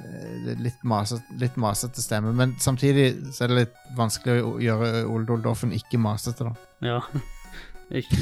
[0.00, 5.34] Eh, litt masete, maset stemme, men samtidig så er det litt vanskelig å gjøre Ole
[5.34, 6.54] Oldoffen ikke masete, da.
[6.92, 7.02] Ja.
[8.00, 8.20] Ikke.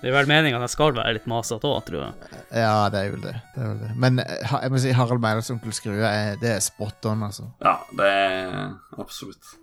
[0.00, 2.38] Det er vel meninga at jeg skal være litt masete òg, tror jeg.
[2.56, 3.34] Ja, det er jo det.
[3.54, 3.90] det, er vel det.
[4.02, 7.46] Men eh, jeg må si Harald Meilers onkel Skrue, er, det er spot on, altså.
[7.62, 8.56] Ja, det er
[8.98, 9.59] absolutt.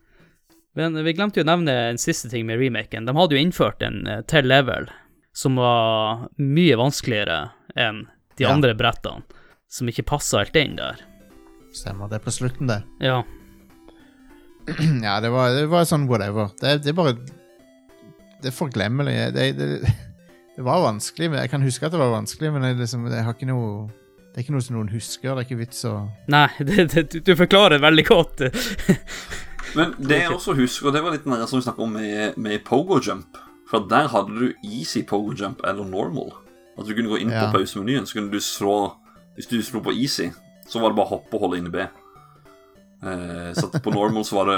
[0.77, 3.07] Men vi glemte jo å nevne en siste ting med remaken.
[3.09, 4.85] De hadde jo innført en eh, til level
[5.37, 7.39] som var mye vanskeligere
[7.77, 8.03] enn
[8.37, 8.51] de Ja.
[8.53, 9.23] andre brettene,
[9.69, 10.99] som ikke passa helt inn der.
[11.73, 12.09] Stemmer.
[12.09, 12.79] Det på slutten, det.
[13.01, 13.23] Ja.
[15.07, 16.49] ja, det var, det var sånn whatever.
[16.61, 17.15] Det, det er bare
[18.41, 19.15] Det er forglemmelig.
[19.33, 19.67] Det, det,
[20.57, 21.31] det var vanskelig.
[21.39, 23.87] Jeg kan huske at det var vanskelig, men jeg, liksom, jeg har ikke noe
[24.33, 25.33] Det er ikke noe som noen husker.
[25.33, 25.95] Det er ikke vits å
[26.33, 28.45] Nei, det, det, du- du forklarer veldig godt.
[29.75, 32.37] Men det jeg også husker, og det var litt mer som vi snakket om med,
[32.37, 33.37] med Pogo Jump.
[33.67, 36.29] For der hadde du easy pogo jump eller normal.
[36.79, 37.49] At du kunne gå inn Ja.
[37.51, 38.93] på pausemenyen, så kunne du slå
[39.35, 40.29] Hvis du slo på easy,
[40.69, 41.77] så var det bare hoppe og holde inne B.
[43.03, 44.57] Eh, så at på normal så var det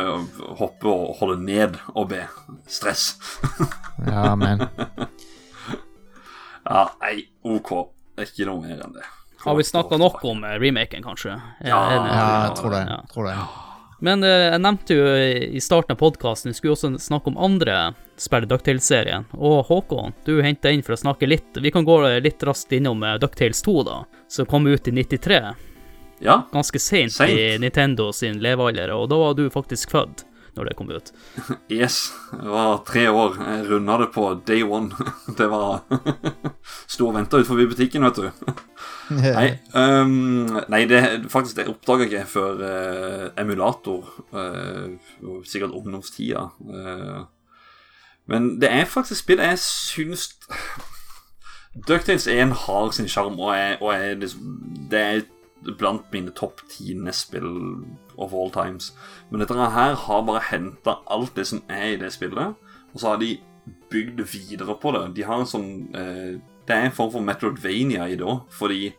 [0.61, 2.13] hoppe og holde ned og B.
[2.67, 3.17] Stress.
[4.07, 4.61] Ja, men
[6.69, 7.71] Ja, nei, OK.
[8.15, 9.03] Det er ikke noe mer enn det.
[9.43, 11.33] Har vi snakka nok om eh, remaken, kanskje?
[11.65, 11.79] Ja.
[11.95, 12.81] Ja, jeg tror det.
[12.91, 12.99] Ja.
[13.11, 13.35] Tror det.
[13.99, 15.07] Men eh, jeg nevnte jo
[15.59, 17.79] i starten av podkasten, vi skulle også snakke om andre
[18.19, 19.27] spill i Ducktails-serien.
[19.35, 23.03] Og Håkon, du henta inn for å snakke litt Vi kan gå litt raskt innom
[23.03, 23.97] eh, Ducktails 2, da,
[24.31, 25.41] som kom ut i 93.
[26.19, 27.31] Ja, Ganske seint Sent.
[27.31, 30.25] i Nintendo sin levealder, og da var du faktisk født
[30.57, 31.11] når det kom ut.
[31.79, 31.99] yes.
[32.31, 33.37] Det var tre år.
[33.43, 34.91] Jeg runda det på day one.
[35.39, 35.81] Det var
[36.93, 38.53] Sto og venta utenfor butikken, vet du.
[39.09, 40.99] Nei, um, nei det,
[41.33, 44.05] faktisk det oppdaga jeg ikke før uh, emulator.
[44.33, 46.47] Uh, sikkert ungdomstida.
[46.61, 47.23] Uh,
[48.29, 50.27] men det er faktisk spill jeg syns
[51.87, 54.55] Ducktails 1 har sin sjarm, og, er- og er liksom,
[54.91, 55.21] det er
[55.77, 57.49] blant mine topp ti NES-spill
[58.17, 58.93] of all times.
[59.29, 62.55] Men dette her har bare henta alt det som er i det spillet,
[62.93, 63.37] og så har de
[63.91, 65.03] bygd videre på det.
[65.15, 66.39] De har en sånn eh,
[66.69, 68.93] Det er en form for Metroidvania i det òg, fordi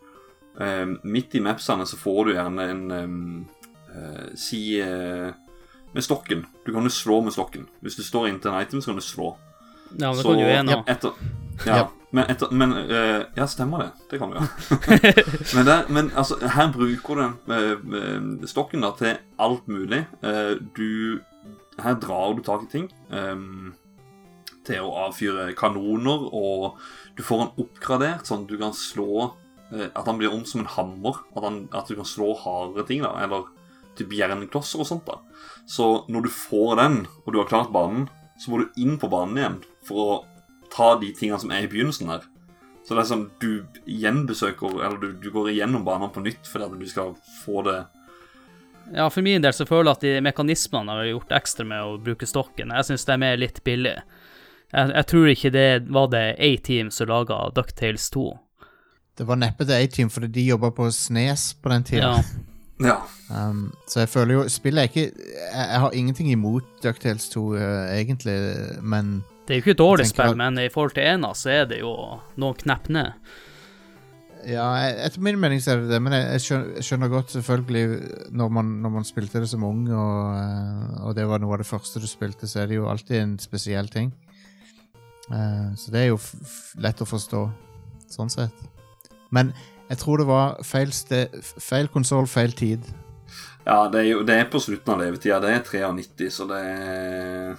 [0.61, 5.31] eh, midt i mapsene så får du gjerne en eh, eh, Si eh,
[5.95, 6.45] med stokken.
[6.67, 7.67] Du kan jo slå med stokken.
[7.83, 9.37] Hvis du står inntil en item, så kan du slå.
[9.99, 10.85] Ja, det Så- kan jo gjøre nå.
[10.87, 11.13] etter,
[11.67, 11.89] Ja.
[12.11, 13.91] Men, etter, men eh, Ja, stemmer det.
[14.11, 15.25] Det kan du, gjøre.
[15.57, 20.05] men, der, men altså, her bruker du eh, stokken da til alt mulig.
[20.77, 21.21] Du
[21.81, 22.91] Her drar du tak i ting.
[23.11, 23.47] eh,
[24.67, 26.77] til å avfyre kanoner, og
[27.17, 29.33] du får han oppgradert sånn at du kan slå
[29.71, 31.23] At han blir om som en hammer.
[31.37, 33.15] At, han, at du kan slå hardere ting, da.
[33.23, 33.47] Eller
[33.99, 35.07] typ jernklosser og sånt.
[35.07, 35.21] da
[35.71, 38.09] Så når du får den, og du har klart banen,
[38.41, 40.19] så må du inn på banen igjen for å
[40.73, 42.27] ta de tingene som er i begynnelsen her.
[42.87, 43.51] Så det er sånn du
[43.87, 47.12] gjenbesøker Eller du, du går igjennom banene på nytt fordi at du skal
[47.45, 47.77] få det
[48.97, 51.99] Ja, for min del så føler jeg at de mekanismene har gjort ekstra med å
[52.03, 52.73] bruke stokken.
[52.75, 54.01] Jeg syns de er litt billige.
[54.73, 58.25] Jeg, jeg tror ikke det var det A-Team som laga Ducktales 2.
[59.21, 62.14] Det var neppe det A-Team, fordi de jobba på Snes på den tida.
[62.16, 62.23] Ja.
[62.81, 62.95] Ja.
[63.29, 67.43] Um, så jeg føler jo Spillet er ikke Jeg, jeg har ingenting imot Ducktales 2,
[67.53, 67.61] uh,
[67.93, 68.37] egentlig,
[68.81, 71.70] men Det er jo ikke et dårlig spill, men i forhold til ena så er
[71.70, 71.95] det jo
[72.38, 73.30] noen knepp ned.
[74.49, 74.66] Ja,
[75.05, 77.82] etter min mening så er det det, men jeg, skjønner, jeg skjønner godt selvfølgelig
[78.36, 81.61] når man, når man spilte det som ung, og, eh, og det var noe av
[81.61, 84.14] det første du spilte, så er det jo alltid en spesiell ting.
[85.28, 86.20] Eh, så det er jo
[86.80, 87.43] lett å forstå,
[88.16, 88.64] sånn sett.
[89.34, 89.53] Men
[89.91, 92.86] jeg tror det var feil, sted, feil konsoll, feil tid.
[93.66, 95.41] ja det, er jo, det er på slutten av levetida.
[95.43, 97.55] Det er 93, så det er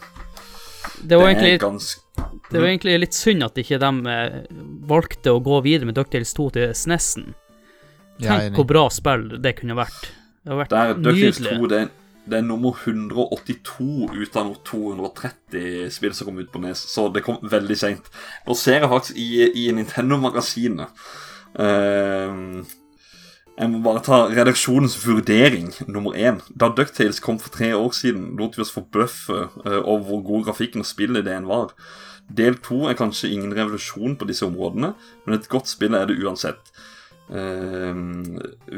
[1.04, 2.02] Det var, egentlig, ganske
[2.52, 4.36] det var egentlig litt synd at ikke de eh,
[4.90, 7.34] valgte å gå videre med Ducktales 2 til SNES-en.
[8.22, 10.12] Tenk hvor bra spill det kunne vært.
[10.44, 11.58] Det har vært Der Ducktails nydelig.
[11.62, 11.98] 2 det, er-
[12.32, 17.08] det er nummer 182 ut av noe 230 spill som kom ut på Nes, så
[17.14, 18.12] det kom veldig seint.
[18.46, 19.30] Nå ser jeg faktisk i,
[19.64, 20.90] i Nintendo-magasinet
[21.60, 22.62] ehm,
[23.62, 26.40] Jeg må bare ta redaksjonens vurdering nummer én.
[26.58, 30.48] Da Ducktales kom for tre år siden, lot vi oss forbløffe eh, over hvor god
[30.48, 31.76] grafikken og spillideen var.
[32.26, 34.96] Del to er kanskje ingen revolusjon på disse områdene,
[35.28, 36.72] men et godt spill er det uansett.
[37.32, 37.96] Uh,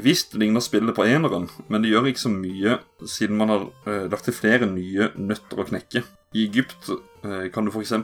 [0.03, 2.75] visst ligner spillet på eneren, men det gjør ikke så mye
[3.09, 6.03] siden man har eh, lagt til flere nye nøtter å knekke.
[6.35, 7.95] I Egypt eh, kan du f.eks.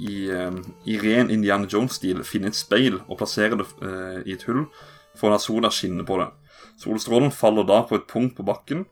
[0.00, 0.58] I, eh,
[0.90, 4.64] i ren Indiana Jones-stil finne et speil og plassere det eh, i et hull
[5.20, 6.30] for når la sola skinner på det.
[6.80, 8.86] Solstrålen faller da på et punkt på bakken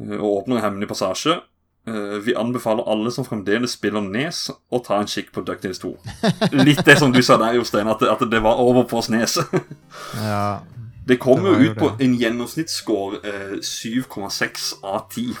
[0.00, 1.36] eh, og åpner en hemmelig passasje.
[1.88, 5.92] Eh, vi anbefaler alle som fremdeles spiller Nes, å ta en kikk på Ducktales 2.
[6.64, 9.38] Litt det som du sa der, Jostein, at, at det var over på Snes.
[10.20, 10.60] Ja,
[11.08, 15.32] Det kom Det jo ut på en gjennomsnittsscore eh, 7,6 av 10.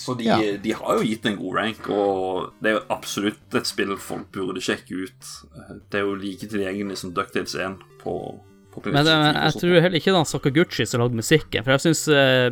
[0.00, 0.38] Så de, Ja.
[0.62, 4.30] de har jo gitt en god rank, og det er jo absolutt et spill folk
[4.32, 5.32] burde sjekke ut.
[5.58, 8.49] Eh, Det er jo like tilgjengelig som Ducktales 1 på, på
[8.84, 11.64] Men det, PlayStation 4 og jeg tror heller ikke det er Sakaguchi som lagde musikken,
[11.66, 12.02] for jeg syns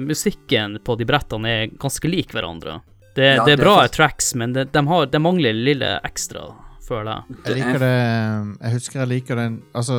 [0.02, 2.80] musikken på de brettene er ganske lik hverandre.
[3.14, 5.52] Det, Ja, det er det er bra fast- tracks, men det, de, har, de mangler
[5.56, 6.48] lille ekstra,
[6.88, 7.38] føler jeg.
[7.44, 7.96] jeg liker det
[8.62, 9.96] Jeg husker jeg liker den Altså,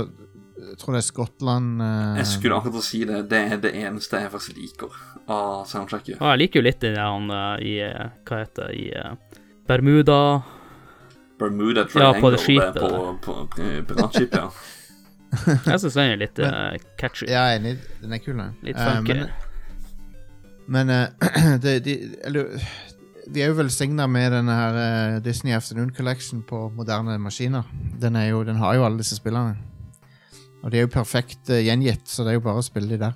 [0.59, 2.17] jeg tror det er Skottland uh...
[2.19, 3.23] Jeg skulle akkurat si det.
[3.31, 4.95] Det er det eneste jeg faktisk liker
[5.29, 6.17] av soundtracket.
[6.17, 9.45] Ja, jeg liker jo litt den der eh, i eh, Hva heter det, i eh,
[9.69, 10.19] Bermuda
[11.39, 12.79] Bermuda Ja, Triangle på det skipet.
[12.79, 14.49] På, på, på, på ja.
[15.69, 17.27] Jeg syns den er litt uh, catchy.
[17.29, 17.73] Ja, jeg er enig.
[18.01, 18.55] Den er kul, den.
[18.65, 19.19] Litt funky.
[19.19, 19.47] funky.
[20.67, 22.59] men men uh, det, de, eller,
[23.29, 27.63] vi er jo velsigna med denne her eh, Disney Afternoon Collection på moderne maskiner.
[28.01, 29.57] Den, jo, den har jo alle disse spillene.
[30.63, 32.97] Og de er jo perfekt eh, gjengitt, så det er jo bare å spille de
[33.03, 33.13] der.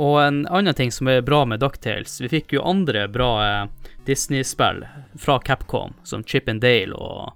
[0.00, 3.90] Og en annen ting som er bra med Ducktales, vi fikk jo andre bra eh,
[4.06, 4.84] Disney-spill
[5.18, 7.34] fra Capcom, som Chip and Dale og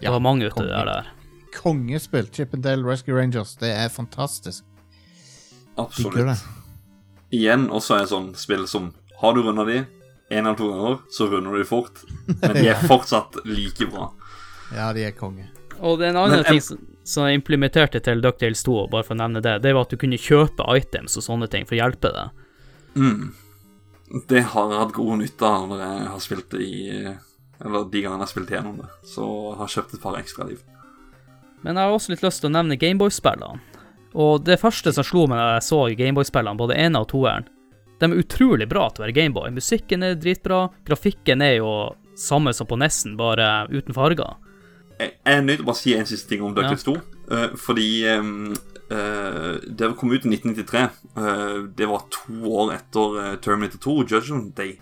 [0.00, 0.84] Det Ja, var mange ute der.
[0.84, 1.12] der.
[1.56, 2.28] Kongespill.
[2.32, 3.56] Chippendale Rescue Rangers.
[3.60, 4.64] Det er fantastisk.
[5.76, 6.16] Absolutt.
[6.26, 6.36] det.
[7.36, 9.82] Igjen også et sånt spill som Har du runda de
[10.28, 12.02] en eller to ganger, så runder du de fort.
[12.26, 14.10] Men de er fortsatt like bra.
[14.74, 15.46] Ja, de er konge.
[15.78, 19.06] Og det er en annen Men ting som, som jeg implementerte til Ducktales 2, bare
[19.06, 21.76] for å nevne det, det var at du kunne kjøpe items og sånne ting for
[21.76, 22.44] å hjelpe deg.
[22.96, 23.28] Mm.
[24.26, 26.76] Det har jeg hatt god nytte av når jeg har spilt det i
[27.56, 28.88] Eller de gangene jeg har spilt gjennom det.
[29.08, 30.60] Så jeg har kjøpt et par ekstra liv.
[31.66, 33.58] Men jeg har også litt lyst til å nevne Gameboy-spillene.
[34.16, 37.48] Og det første som slo meg da jeg så Gameboy-spillene, både ene og toeren,
[37.98, 39.50] de er utrolig bra til å være Gameboy.
[39.56, 41.72] Musikken er dritbra, grafikken er jo
[42.16, 44.38] samme som på Nessen, bare uten farger.
[44.96, 46.96] Jeg er nødt til å bare si en siste ting om DuckTales 2.
[47.36, 48.54] eh, fordi um,
[48.88, 50.86] uh, det kom ut i 1993.
[51.18, 54.78] Uh, det var to år etter eh, Terminator 2, Judgment Day.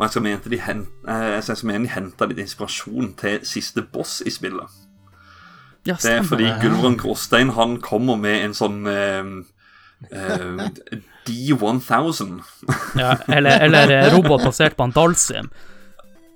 [0.00, 4.78] Og eh, jeg skal mene de henta litt inspirasjon til siste boss i spillet.
[5.88, 6.58] Ja, Det er fordi det.
[6.62, 9.30] Gulvran Gråstein han kommer med en sånn ehm,
[10.12, 10.68] eh,
[11.26, 12.40] D1000.
[12.98, 15.48] Ja, eller, eller eh, robot basert på en Dalsim.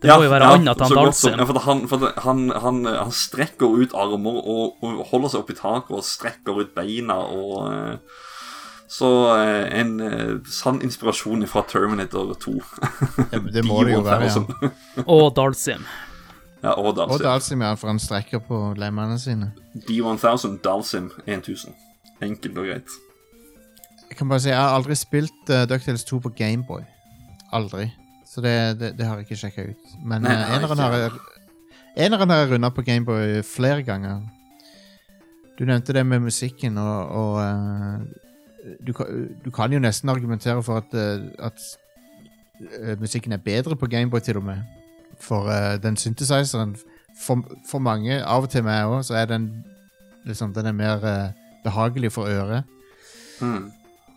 [0.00, 1.38] Det Ja, må jo være ja, annet som- Dalsim.
[1.38, 5.50] Ja, for han, for han, han, han strekker ut armer og, og holder seg opp
[5.54, 8.22] i taket og strekker ut beina og eh,
[8.94, 9.08] Så
[9.40, 12.52] eh, en eh, sann inspirasjon fra Terminator 2.
[13.32, 14.70] Det, det må det jo være, ja.
[15.16, 15.84] Og Dalsim.
[16.64, 17.24] Ja, og Og Dalsim.
[17.26, 19.50] Dalsim, ja, for han strekker på lemmene sine.
[19.88, 21.74] D1000, Dalsim 1000.
[22.22, 22.94] Enkelt og greit.
[24.08, 26.82] Jeg kan bare si, jeg har aldri spilt uh, DuckTales 2 på Gameboy.
[27.52, 27.88] Aldri.
[28.26, 29.94] Så det, det, det har jeg ikke sjekka ut.
[30.06, 31.10] Men Nei, uh, eneren har jeg
[31.96, 34.22] Eneren har jeg runda på Gameboy flere ganger.
[35.58, 38.00] Du nevnte det med musikken, og, og uh,
[38.86, 40.94] du, kan- du kan jo nesten argumentere for at,
[41.38, 44.62] at musikken er bedre på Gameboy, til og med.
[45.24, 46.76] For uh, den synthesizeren
[47.16, 49.48] for, for mange, av og til meg òg, så er den
[50.26, 51.32] liksom, den er mer uh,
[51.64, 52.64] behagelig for øret.
[53.40, 53.70] Mm.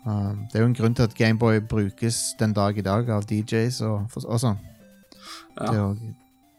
[0.05, 3.23] Um, det er jo en grunn til at Gameboy brukes den dag i dag av
[3.27, 4.59] DJs og, og sånn.
[5.57, 5.71] Ja.
[5.71, 5.95] Til, å,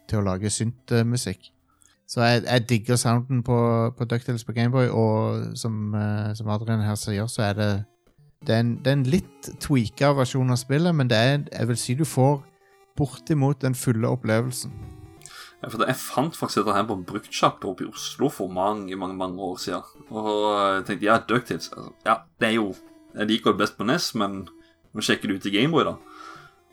[0.09, 1.51] til å lage synt-musikk.
[2.09, 3.57] Så jeg, jeg digger sounden på,
[3.97, 7.71] på Ducktails på Gameboy, og som, uh, som Adrian her sier, så er det
[8.47, 11.67] det er, en, det er en litt tweaka versjon av spillet, men det er, jeg
[11.67, 12.37] vil si du får
[12.99, 14.71] bortimot den fulle opplevelsen.
[15.59, 19.17] Ja, for Jeg fant faktisk dette her på bruktsjappe oppe i Oslo for mange mange,
[19.19, 20.05] mange år siden.
[20.11, 20.29] Og
[20.77, 22.69] jeg tenkte ja, Ducktails altså, Ja, det er jo
[23.17, 24.37] Jeg liker det best på NES, men
[24.93, 25.95] må sjekke det ut i Gameboy, da.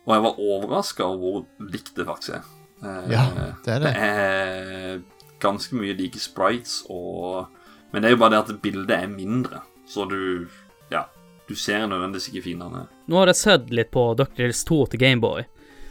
[0.07, 1.19] Og jeg var overraska over
[1.57, 2.45] hvor likt det faktisk er.
[2.85, 3.25] Eh, Ja,
[3.65, 3.91] det er det.
[3.91, 5.03] Det er
[5.43, 7.47] ganske mye like sprites og
[7.93, 10.47] Men det er jo bare det at bildet er mindre, så du
[10.93, 11.05] Ja,
[11.49, 12.87] du ser nødvendigvis ikke fiendene.
[13.09, 15.45] Nå har jeg sett litt på DuckTales 2 til Gameboy,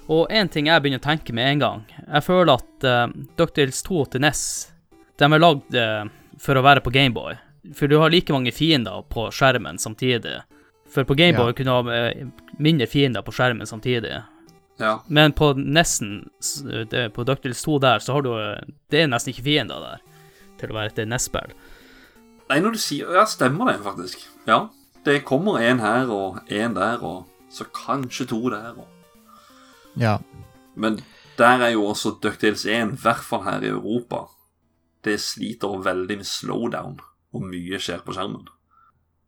[0.08, 3.08] og en ting jeg begynner å tenke med en gang Jeg føler at uh,
[3.40, 4.42] DuckTales 2 til NES
[5.18, 6.06] De er lagd uh,
[6.38, 7.38] for å være på Gameboy.
[7.74, 10.42] For du har like mange fiender på skjermen samtidig.
[10.92, 11.54] For på Gameboy Ja.
[11.58, 12.26] kunne du ha eh,
[12.60, 14.12] mindre fiender på skjermen samtidig.
[14.78, 14.92] Ja.
[15.08, 16.26] Men på nesten
[17.16, 18.60] på DuckTales 2 der, så har du eh,
[18.92, 20.04] Det er nesten ikke fiender der
[20.60, 21.56] til å være et NES-spill.
[22.52, 24.28] Nei, når du sier Ja, stemmer det faktisk.
[24.48, 24.66] Ja.
[25.08, 28.76] Det kommer en her og en der, og så kanskje to der.
[28.76, 28.88] Og.
[30.02, 30.18] Ja.
[30.76, 31.00] Men
[31.40, 34.26] der er jo også DuckTales 1, i hvert fall her i Europa.
[35.06, 37.00] Det sliter veldig med slowdown,
[37.36, 38.48] og mye skjer på skjermen.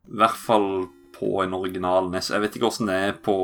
[0.07, 0.87] I hvert fall
[1.17, 2.29] på en original NES.
[2.31, 3.35] Jeg vet ikke åssen det er på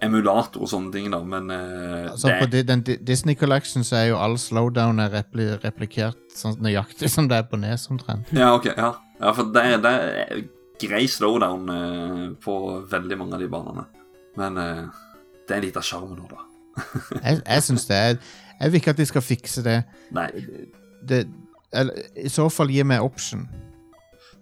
[0.00, 4.06] emulator og sånne ting, da, men uh, Altså, det på den Disney Collection så er
[4.10, 8.30] jo all slowdown repli replikert sånn nøyaktig som det er på Nes, omtrent.
[8.32, 8.94] Ja, ok, ja.
[9.20, 10.42] ja for det, er- det er
[10.80, 12.56] grei slowdown uh, på
[12.88, 13.84] veldig mange av de banene.
[14.40, 14.84] Men eh,
[15.50, 16.46] det er litt av sjarmen nå, da.
[17.26, 17.96] Jeg, jeg syns det.
[17.98, 18.18] Er,
[18.60, 19.78] jeg vil ikke at de skal fikse det.
[20.14, 20.28] Nei.
[21.02, 21.24] det
[21.74, 23.44] eller, I så fall gi meg option.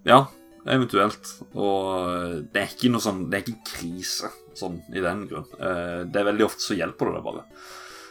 [0.07, 0.23] Ja,
[0.69, 1.33] eventuelt.
[1.53, 5.45] Og eh, det er ikke noe sånn Det er ikke krise sånn i den grunn.
[5.59, 7.45] Eh, Det er veldig ofte så hjelper det deg bare.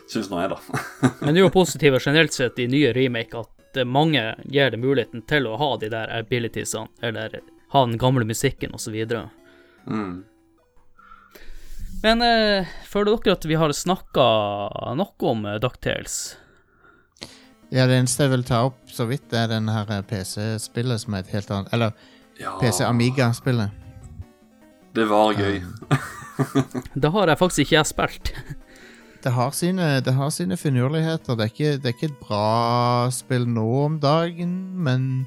[0.08, 0.82] Syns nå jeg, da.
[1.20, 4.80] Men det er jo positivt generelt sett i nye remake at eh, mange gir det
[4.80, 7.40] muligheten til å ha de der abilitiesene, eller
[7.74, 8.96] ha den gamle musikken osv.
[9.88, 10.22] Mm.
[12.02, 14.26] Men uh, føler dere at vi har snakka
[14.98, 16.36] noe om eh, DuckTales?
[17.74, 21.16] Ja, Det eneste jeg vil ta opp så vidt, er den her eh, PC-spillet som
[21.16, 21.92] er et helt annet Eller
[22.38, 23.74] Ja, PC Amiga-spillet.
[24.94, 25.58] Det var gøy.
[27.02, 28.30] Det har jeg faktisk ikke jeg spilt.
[29.24, 31.34] det, har sine, det har sine finurligheter.
[31.34, 35.26] Det er, ikke, det er ikke et bra spill nå om dagen, men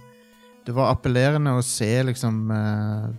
[0.65, 3.11] det var appellerende å se liksom eh,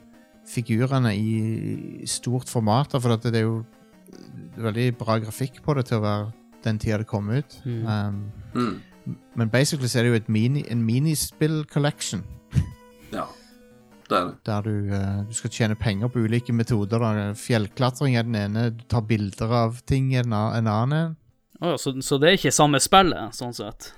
[0.53, 2.93] figurene i stort format.
[3.01, 3.63] For det er jo
[4.61, 6.31] veldig bra grafikk på det til å være
[6.63, 7.59] den tida det kom ut.
[7.65, 7.87] Mm.
[7.87, 8.23] Um,
[8.55, 9.17] Mm.
[9.35, 12.23] men basically så er det jo et mini, en minispill-collection.
[13.13, 13.25] Ja,
[14.09, 14.35] det er det.
[14.47, 16.99] Der du, uh, du skal tjene penger på ulike metoder.
[17.03, 17.33] Da.
[17.37, 21.17] Fjellklatring er den ene, du tar bilder av ting er en, en annen.
[21.63, 23.91] Ja, så, så det er ikke samme spillet, sånn sett?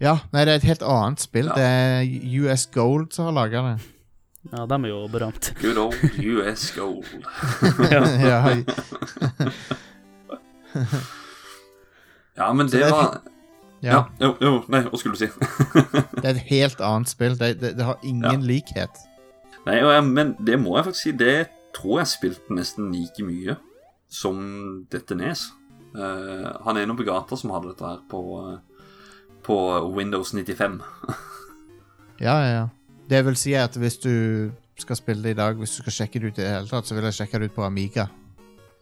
[0.00, 1.50] Ja, nei, det er et helt annet spill.
[1.52, 1.56] Ja.
[1.58, 3.76] Det er US Gold som har laga det.
[4.48, 5.52] Ja, de er jo berømt.
[5.62, 7.04] Good old US Gold.
[7.92, 8.02] ja.
[8.24, 8.38] ja,
[12.40, 13.20] Ja, men det det var
[13.82, 13.92] ja.
[13.92, 15.28] Ja, jo, jo, nei, hva skulle du si?
[16.20, 17.36] Det er et helt annet spill.
[17.40, 19.00] Det, det, det har ingen likhet.
[19.64, 23.56] Nei, jeg, men det må jeg faktisk si, det tror jeg spilte nesten like mye
[24.12, 24.36] som
[24.92, 25.46] dette Nes.
[25.96, 28.58] Uh, han er en på gata som hadde dette her på, eh,
[29.46, 29.56] på
[29.96, 30.80] Windows 95.
[32.20, 32.66] Ja, ja, ja.
[33.10, 34.12] Det vil si at hvis du
[34.78, 36.86] skal spille det i dag, hvis du skal sjekke det ut i det hele tatt,
[36.88, 38.06] så vil jeg sjekke det ut på Amiga.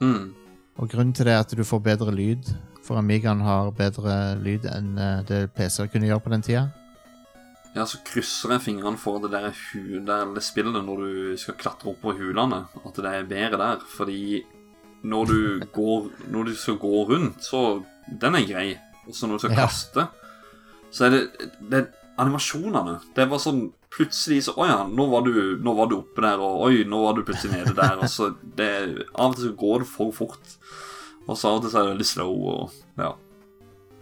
[0.05, 0.35] Mm.
[0.79, 2.51] Og grunnen til det er at du får bedre lyd.
[2.85, 6.67] For Amigaen har bedre lyd enn eh, det PC-er kunne gjøre på den tida.
[7.75, 11.57] Ja, så krysser jeg fingrene for det der, hu, der det spillet når du skal
[11.61, 13.83] klatre opp på hulene, at det er bedre der.
[13.97, 14.43] Fordi
[15.09, 15.41] når du,
[15.79, 18.69] går, når du skal gå rundt, så Den er grei.
[19.07, 19.67] Og så når du skal Ja.
[19.67, 20.07] kaste,
[20.91, 21.83] så er det, det
[22.19, 22.95] animasjonene.
[23.17, 26.43] Det var sånn plutselig så Å ja, nå var, du, nå var du oppe der,
[26.43, 27.97] og oi, nå var du plutselig nede der.
[28.01, 28.73] Og så det,
[29.15, 30.53] Av og til så går det for fort.
[31.29, 33.15] Og så av og til så er det litt slow, og ja.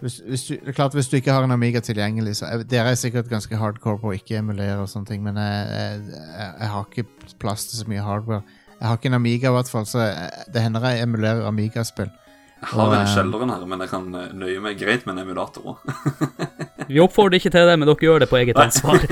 [0.01, 2.67] Hvis, hvis du, det er klart hvis du ikke har en Amiga tilgjengelig, så er,
[2.69, 6.21] Dere er sikkert ganske hardcore på å ikke emulere og sånne ting, men jeg, jeg,
[6.61, 8.45] jeg, har ikke plass til så mye hardware.
[8.77, 10.05] Jeg har ikke en Amiga, i hvert fall, så
[10.53, 12.13] det hender jeg emulerer Amiga-spill.
[12.57, 15.09] Jeg har Og, en i eh, kjelleren her, men jeg kan eh, nøye meg greit
[15.09, 15.83] med en emulator òg.
[16.87, 19.03] Vi oppfordrer ikke til det, men dere gjør det på eget ansvar.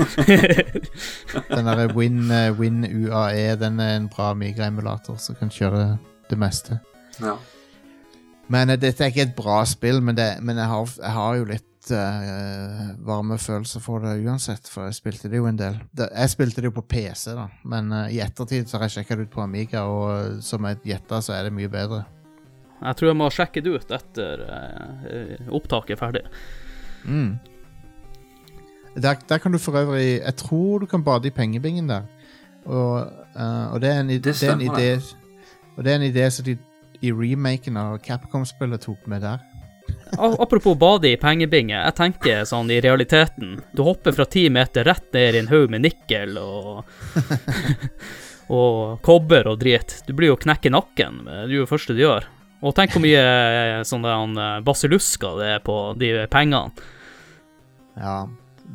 [1.55, 5.97] Den der Win, eh, Win UAE, den er en bra Amiga-emulator som kan kjøre
[6.29, 6.79] det meste.
[7.19, 7.35] Ja.
[8.47, 11.39] Men eh, dette er ikke et bra spill, men, det, men jeg, har, jeg har
[11.39, 15.79] jo litt uh, varme følelser for det uansett, for jeg spilte det jo en del.
[16.05, 19.19] Jeg spilte det jo på PC, da, men uh, i ettertid så har jeg sjekka
[19.19, 22.05] det ut på Amiga, og som jeg gjetta, så er det mye bedre.
[22.75, 26.23] Jeg tror jeg må sjekke det ut etter uh, opptaket er ferdig.
[27.05, 27.35] Mm.
[28.95, 32.05] Der, der kan du for øvrig Jeg tror du kan bade i pengebingen der.
[32.65, 35.15] Og, uh, og det er en, Det det er en stemmer, idé
[35.77, 36.57] Og det er en idé som de
[37.01, 39.39] i remaken av Capcom-spillet tok med der.
[40.17, 41.75] Apropos bade i pengebinge.
[41.75, 43.59] Jeg tenker sånn i realiteten.
[43.75, 46.85] Du hopper fra ti meter rett ned i en haug med nikkel og
[48.55, 50.03] Og kobber og drit.
[50.05, 51.23] Du blir jo knekk i nakken.
[51.25, 52.27] Det er jo det første du gjør.
[52.65, 56.85] Og tenk hvor mye eh, sånne eh, basillusker det er på de pengene.
[57.97, 58.19] Ja.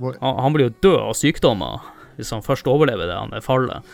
[0.00, 3.86] Han, han blir jo død av sykdommer hvis han først overlever det han fallet.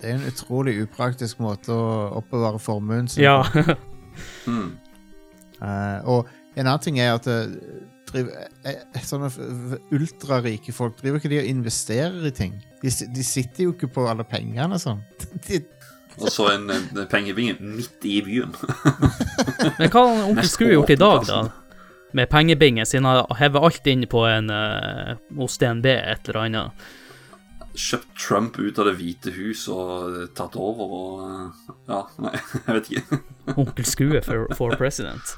[0.00, 1.86] Det er en utrolig upraktisk måte å
[2.20, 3.42] oppbevare formuen sin Ja.
[3.44, 3.76] på.
[4.44, 4.74] Mm.
[5.62, 6.28] uh, og
[6.58, 7.52] en annen ting er at eh,
[8.10, 8.26] driv,
[8.66, 9.30] eh, sånne
[9.94, 12.56] ultrarike folk driver ikke de og investerer i ting.
[12.82, 15.00] De, de sitter jo ikke på alle pengene sånn.
[15.46, 15.62] De,
[16.18, 18.52] Og så en, en pengebinge midt i byen.
[19.78, 21.40] Men hva har onkel Skrue gjort i dag, da?
[22.12, 26.88] Med pengebingen, siden han hever alt inn på en uh, hos DNB, et eller annet.
[27.70, 32.74] Kjøpt Trump ut av Det hvite hus og tatt over og eh, Ja, nei, jeg
[32.76, 33.20] vet ikke.
[33.54, 35.36] Onkel Skue for, for president.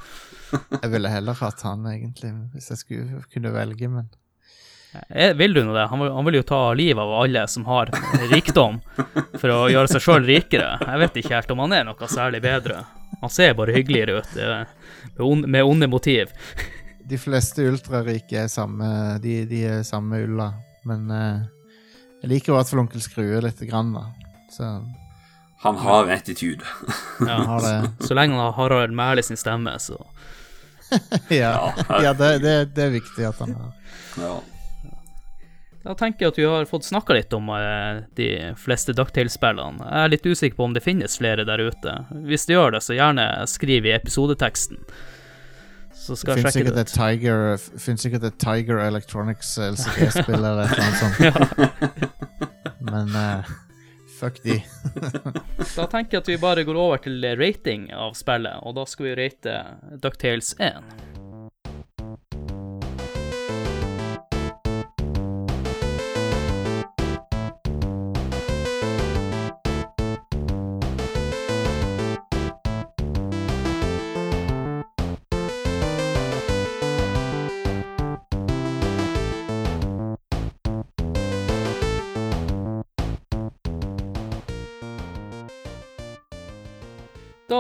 [0.52, 4.08] jeg ville heller hatt han, egentlig, hvis jeg skulle kunne velge, men
[5.08, 5.86] jeg, Vil du nå det?
[5.92, 7.92] Han vil, han vil jo ta livet av alle som har
[8.32, 8.80] rikdom,
[9.40, 10.74] for å gjøre seg sjøl rikere.
[10.84, 12.82] Jeg vet ikke helt om han er noe særlig bedre.
[13.22, 14.66] Han ser bare hyggeligere ut, det er
[15.16, 16.32] med onde, med onde motiv.
[17.10, 18.86] de fleste ultrarike er samme
[19.22, 20.52] De, de er samme ulla.
[20.88, 21.42] Men eh,
[22.22, 24.06] jeg liker i hvert fall Onkel Skrue lite grann, da.
[24.52, 24.70] Så
[25.62, 26.64] Han har attitude.
[27.28, 27.42] Ja.
[27.46, 29.98] har det Så lenge han har Harald Mæhle sin stemme, så
[31.30, 33.70] Ja, ja det, det, det er viktig at han har.
[34.20, 34.34] Ja.
[35.82, 38.28] Da tenker jeg at vi har fått snakka litt om eh, de
[38.60, 39.82] fleste Ducktail-spillene.
[39.82, 41.96] Jeg er litt usikker på om det finnes flere der ute.
[42.28, 44.78] Hvis det gjør det, så gjerne skriv i episodeteksten.
[46.02, 46.94] Så Det skal jeg sjekke det ut.
[46.94, 47.42] Tiger,
[47.82, 52.22] finnes sikkert et Tiger Electronics LCD-spill eller et eller annet sånt.
[52.92, 53.52] Men eh,
[54.20, 54.60] fuck de.
[55.78, 59.10] Da tenker jeg at vi bare går over til rating av spillet, og da skal
[59.10, 59.58] vi rate
[60.02, 61.11] Ducktails 1.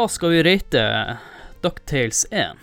[0.08, 1.16] Skal vi rate
[1.60, 2.56] Ducktales 1.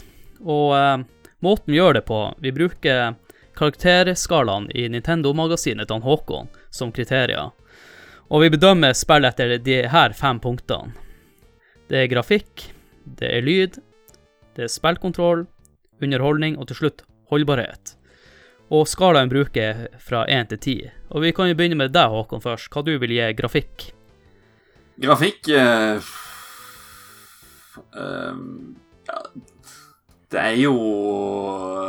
[0.43, 0.97] Og eh,
[1.39, 3.13] måten vi gjør det på Vi bruker
[3.55, 7.51] karakterskalaen i Nintendo-magasinet til Håkon som kriterier.
[8.27, 10.91] Og vi bedømmer spill etter de her fem punktene.
[11.89, 12.67] Det er grafikk,
[13.03, 13.79] det er lyd,
[14.55, 15.47] det er spillkontroll,
[16.03, 17.95] underholdning og til slutt holdbarhet.
[18.69, 20.89] Og skalaen bruker fra 1 til 10.
[21.15, 22.69] Og vi kan jo begynne med deg, Håkon, først.
[22.69, 23.93] Hva du vil gi grafikk?
[24.99, 26.11] Grafikk eh,
[27.95, 29.19] ja,
[30.31, 30.75] Det er jo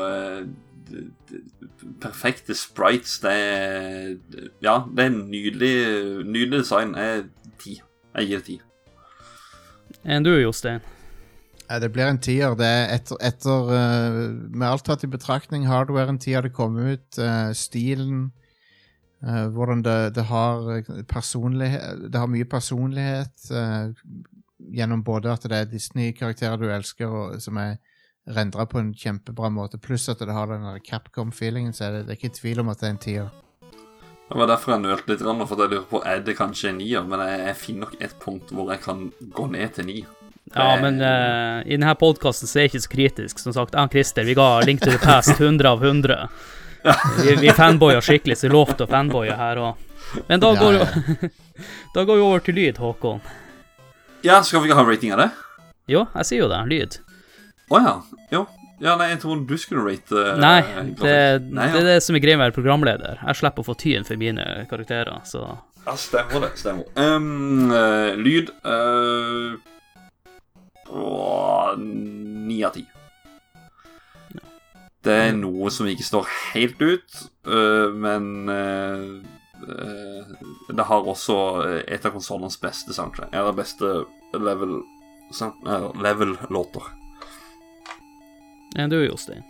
[0.07, 0.47] eh,
[2.01, 3.19] Perfekte sprites.
[3.21, 4.17] Det er
[4.63, 5.75] Ja, det er nydelig,
[6.25, 6.95] nydelig design.
[6.97, 7.23] Jeg er
[7.61, 7.81] ti.
[8.15, 8.61] Jeg gir ti.
[10.05, 10.81] Enn du, Jostein?
[11.71, 12.57] Ja, det blir en tier.
[12.59, 14.19] Det er etter, etter eh,
[14.51, 18.33] Med alt tatt i betraktning, hardwaren, tida det kom ut, eh, stilen
[19.23, 23.93] eh, Hvordan det, det har personlighet Det har mye personlighet eh,
[24.75, 27.79] gjennom både at det er Disney-karakterer du elsker, og, som er
[28.31, 32.15] rendra på en kjempebra måte, pluss at det har den Capcom-feelingen, så er det, det
[32.15, 33.31] er ikke tvil om at det er en tier.
[34.31, 37.03] Det var derfor jeg nølte litt, for jeg lurer på er det kanskje en nier.
[37.03, 39.97] Men jeg, jeg finner nok et punkt hvor jeg kan gå ned til ni.
[40.55, 43.43] Ja, men uh, i denne podkasten så er jeg ikke så kritisk.
[43.43, 46.29] Som sagt, jeg og Christer vi ga Link to the Past 100 av 100.
[47.21, 49.83] Vi, vi fanboyer skikkelig, så det er lov til å fanboye her òg.
[50.31, 50.87] Men da går, ja.
[50.97, 51.29] jo,
[51.95, 53.21] da går vi over til lyd, Håkon.
[54.23, 55.31] Ja, skal vi ikke ha rating av det?
[55.91, 56.61] Jo, jeg sier jo det.
[56.71, 56.99] Lyd.
[57.71, 57.95] Å ja.
[58.35, 58.47] Jo.
[58.81, 60.61] Ja, nei, jeg tror du skulle rate uh, Nei,
[60.97, 61.17] det,
[61.53, 63.19] Nei, det er det som er greia med å være programleder.
[63.27, 65.43] Jeg slipper å få tyn for mine karakterer, så
[65.85, 66.51] ja, stemmer det.
[66.61, 66.87] Stemmer.
[66.97, 69.57] Um, uh, lyd eh,
[71.81, 72.85] Ni av ti.
[75.01, 78.45] Det er noe som ikke står helt ut, uh, men
[79.61, 81.37] det har også
[81.85, 83.33] et av konsollenes beste soundtrack.
[83.37, 83.93] Eller beste
[84.37, 86.91] level eh, level-låter.
[88.79, 89.43] enn du, Jostein.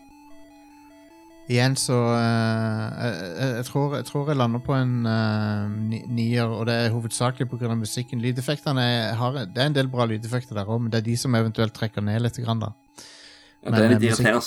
[1.50, 5.66] Igjen så uh, jeg, jeg, tror, jeg tror jeg lander på en uh,
[6.06, 7.74] nier, og det er hovedsakelig pga.
[7.74, 8.22] musikken.
[8.22, 11.16] Lydeffektene er, har, Det er en del bra lydeffekter der òg, men det er de
[11.18, 12.38] som eventuelt trekker ned litt.
[12.44, 12.70] Grann, da.
[13.64, 14.46] Ja, det er litt eh, irriterende.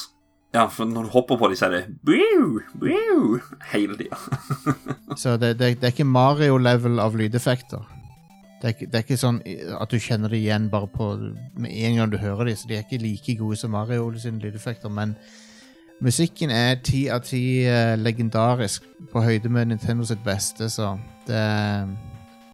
[0.53, 3.39] Ja, for når du hopper på dem, så er det Boo, boo,
[3.71, 4.19] hele tida.
[5.21, 7.81] Så det, det, det er ikke Mario-level av lydeffekter.
[8.61, 9.41] Det er, det er ikke sånn
[9.75, 11.09] at du kjenner det igjen bare på
[11.59, 14.39] med en gang du hører dem, så de er ikke like gode som Mario sine
[14.39, 15.17] lydeffekter, men
[16.05, 20.93] musikken er ti av ti eh, legendarisk på høyde med Nintendo sitt beste, så
[21.27, 21.43] det,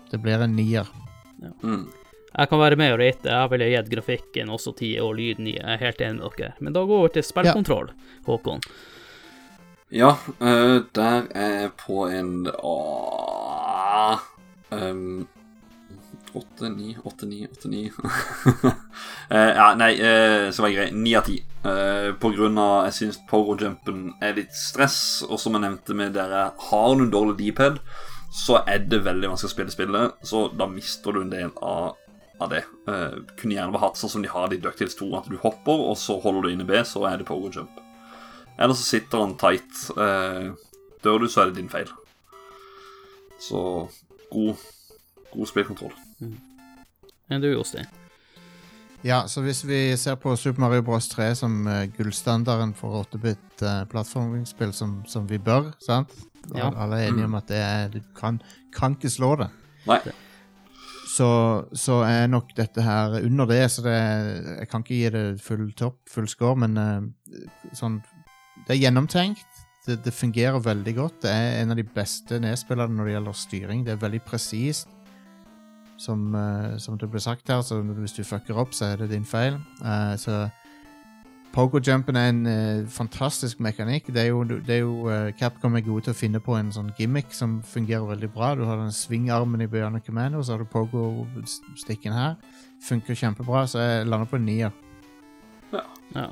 [0.10, 0.88] det blir en nier.
[1.62, 1.86] Mm.
[2.40, 3.28] Jeg kan være med og rate.
[3.34, 5.58] Jeg ville gitt grafikken også 10 og lyden i.
[5.58, 6.54] Jeg er helt enig med dere.
[6.60, 7.90] Men da går vi over til spillkontroll,
[8.28, 8.64] Håkon.
[9.92, 14.20] Ja, eh, der er jeg på en åh,
[14.72, 15.28] um,
[16.34, 17.92] 8, 9, 8, 9, 8, 9
[19.30, 20.88] Eh, Ja, nei, uh, så var jeg grei.
[20.96, 21.42] 9 av 10.
[21.62, 26.16] Uh, på grunn av jeg syns pogo-jumpen er litt stress, og som jeg nevnte med
[26.18, 27.78] dere, har du dårlig D-pad,
[28.34, 31.99] så er det veldig vanskelig å spille spillet, så da mister du en del av,
[32.40, 32.64] av det.
[32.88, 35.38] Uh, kunne gjerne vært hatt sånn som de har det i Ducktails 2, at du
[35.42, 37.80] hopper, og så holder du inne B, så er det power jump.
[38.60, 39.72] Eller så sitter han tight.
[39.96, 40.56] Uh,
[41.04, 41.92] dør du, så er det din feil.
[43.40, 43.62] Så
[44.32, 44.68] god,
[45.32, 45.96] god spillkontroll.
[47.30, 47.88] Enn du, Jostein?
[49.06, 51.08] Ja, så hvis vi ser på Super Mario Bros.
[51.08, 56.12] 3 som uh, gullstandarden for 8-bit uh, plattformingsspill, som, som vi bør, sant?
[56.56, 56.68] Ja.
[56.74, 58.42] Alle er enige om at det er, du kan,
[58.76, 59.48] kan ikke slå det.
[59.88, 60.02] Nei.
[61.20, 61.30] Så,
[61.76, 65.66] så er nok dette her under det, så det Jeg kan ikke gi det full
[65.76, 68.00] topp, full score, men uh, sånn
[68.68, 69.66] Det er gjennomtenkt.
[69.86, 71.18] Det, det fungerer veldig godt.
[71.26, 73.84] Det er en av de beste nedspillerne når det gjelder styring.
[73.84, 74.92] Det er veldig presist.
[76.00, 79.10] Som, uh, som det ble sagt her, så hvis du fucker opp, så er det
[79.12, 79.60] din feil.
[79.84, 80.46] Uh, så
[81.50, 84.12] Pogo-jumpen er en eh, fantastisk mekanikk.
[84.14, 86.70] Det er jo, det er jo eh, Capcom er gode til å finne på en
[86.76, 88.52] sånn gimmick som fungerer veldig bra.
[88.56, 89.70] Du har den svingarmen i
[90.06, 92.38] Commando, og så har du Pogo-stikken her.
[92.86, 94.78] Funker kjempebra, så jeg lander på en nier.
[96.14, 96.30] Ja.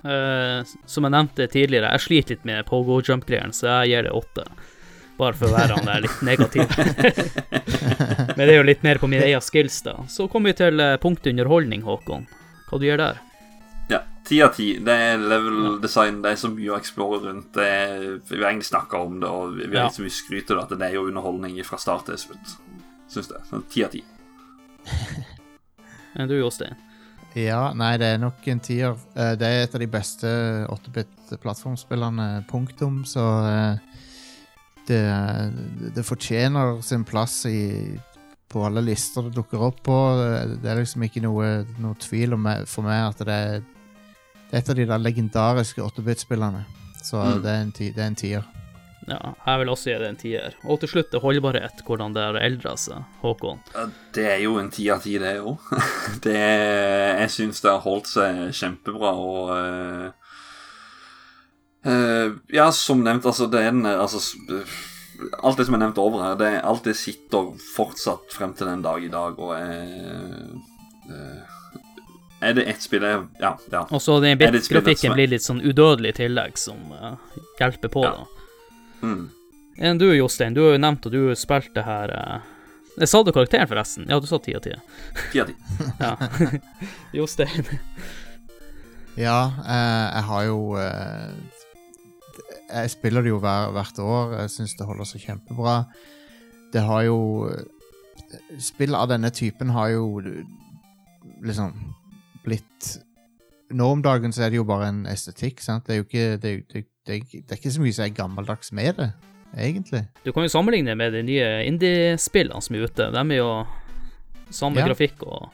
[0.00, 4.14] Eh, som jeg nevnte tidligere, jeg sliter litt med pogo jump-greiene, så jeg gir det
[4.16, 4.46] åtte.
[5.20, 6.66] Bare for å være han der litt negativ.
[8.34, 9.98] Men det er jo litt mer på mine egne skills, da.
[10.08, 12.26] Så kommer vi til eh, punktet underholdning, Håkon.
[12.70, 13.26] Hva du gjør der?
[14.30, 14.68] Ti av ti.
[14.78, 17.48] Det er level design, det er så mye å explore rundt.
[17.56, 19.90] Det er, vi har egentlig snakka om det, og vi har Ja.
[19.90, 22.52] så mye skryt av det, at det er jo underholdning fra start til slutt.
[23.10, 23.40] Syns det.
[23.48, 24.04] Så Ti av ti.
[26.30, 26.76] Du, Jostein?
[27.34, 28.94] Ja, nei, det er nok en tier.
[29.16, 30.30] Eh, det er et av de beste
[30.70, 33.76] 8-bit-plattformspillene, punktum, så eh,
[34.88, 35.02] det,
[35.94, 37.98] det fortjener sin plass i
[38.50, 39.96] på alle lister det dukker opp på.
[40.58, 43.60] Det er liksom ikke noe, noe tvil om for meg at det er
[44.52, 46.64] et av de der legendariske 8-bit-spillene.
[47.02, 47.42] Så Mm.
[47.42, 48.44] det, er en ti, det er en tier.
[49.08, 50.54] Ja, jeg vil også gi det en tier.
[50.68, 53.58] Og til slutt det holdbarhet, hvordan det eldrer seg, Håkon.
[53.74, 55.58] Ja, Det er jo en ti av ti, det òg.
[56.24, 60.10] Jeg syns det har holdt seg kjempebra, og uh,
[61.86, 64.20] uh, Ja, som nevnt, altså, det er den altså,
[65.42, 68.82] Alt det som er nevnt over her, det, alt det sitter fortsatt frem til den
[68.84, 69.82] dag i dag, og er
[71.10, 71.58] eh,
[72.40, 73.56] Er det ett spill jeg Ja.
[73.72, 73.82] ja.
[73.90, 77.16] Og så den bit-grafikken blir litt sånn udødelig i tillegg, som uh,
[77.60, 78.14] hjelper på, Ja.
[78.16, 78.26] da.
[79.02, 79.28] Mm.
[79.80, 82.10] Enn du, Jostein, du har jo nevnt at du spilte det her
[83.00, 84.04] jeg Sa du karakteren, forresten?
[84.10, 84.74] Ja, du sa ti av ti.
[85.32, 85.54] Ti av ti.
[86.00, 86.16] Ja.
[87.16, 87.64] Jostein.
[89.16, 91.30] Ja, eh, jeg har jo eh,
[92.70, 94.34] Jeg spiller det jo hver, hvert år.
[94.42, 95.78] Jeg syns det holder seg kjempebra.
[96.74, 97.18] Det har jo
[98.62, 100.20] Spill av denne typen har jo
[101.42, 101.72] liksom
[102.44, 102.90] blitt
[103.70, 105.84] Nå om dagen så er det jo bare en estetikk, sant.
[105.86, 108.04] Det er jo ikke Det, det, det, er ikke- det er ikke så mye som
[108.04, 109.12] er gammeldags med det,
[109.56, 110.00] egentlig.
[110.24, 113.06] Du kan jo sammenligne med de nye indie-spillene som er ute.
[113.14, 113.66] De er jo
[114.50, 114.86] samme Ja.
[114.88, 115.52] grafikk og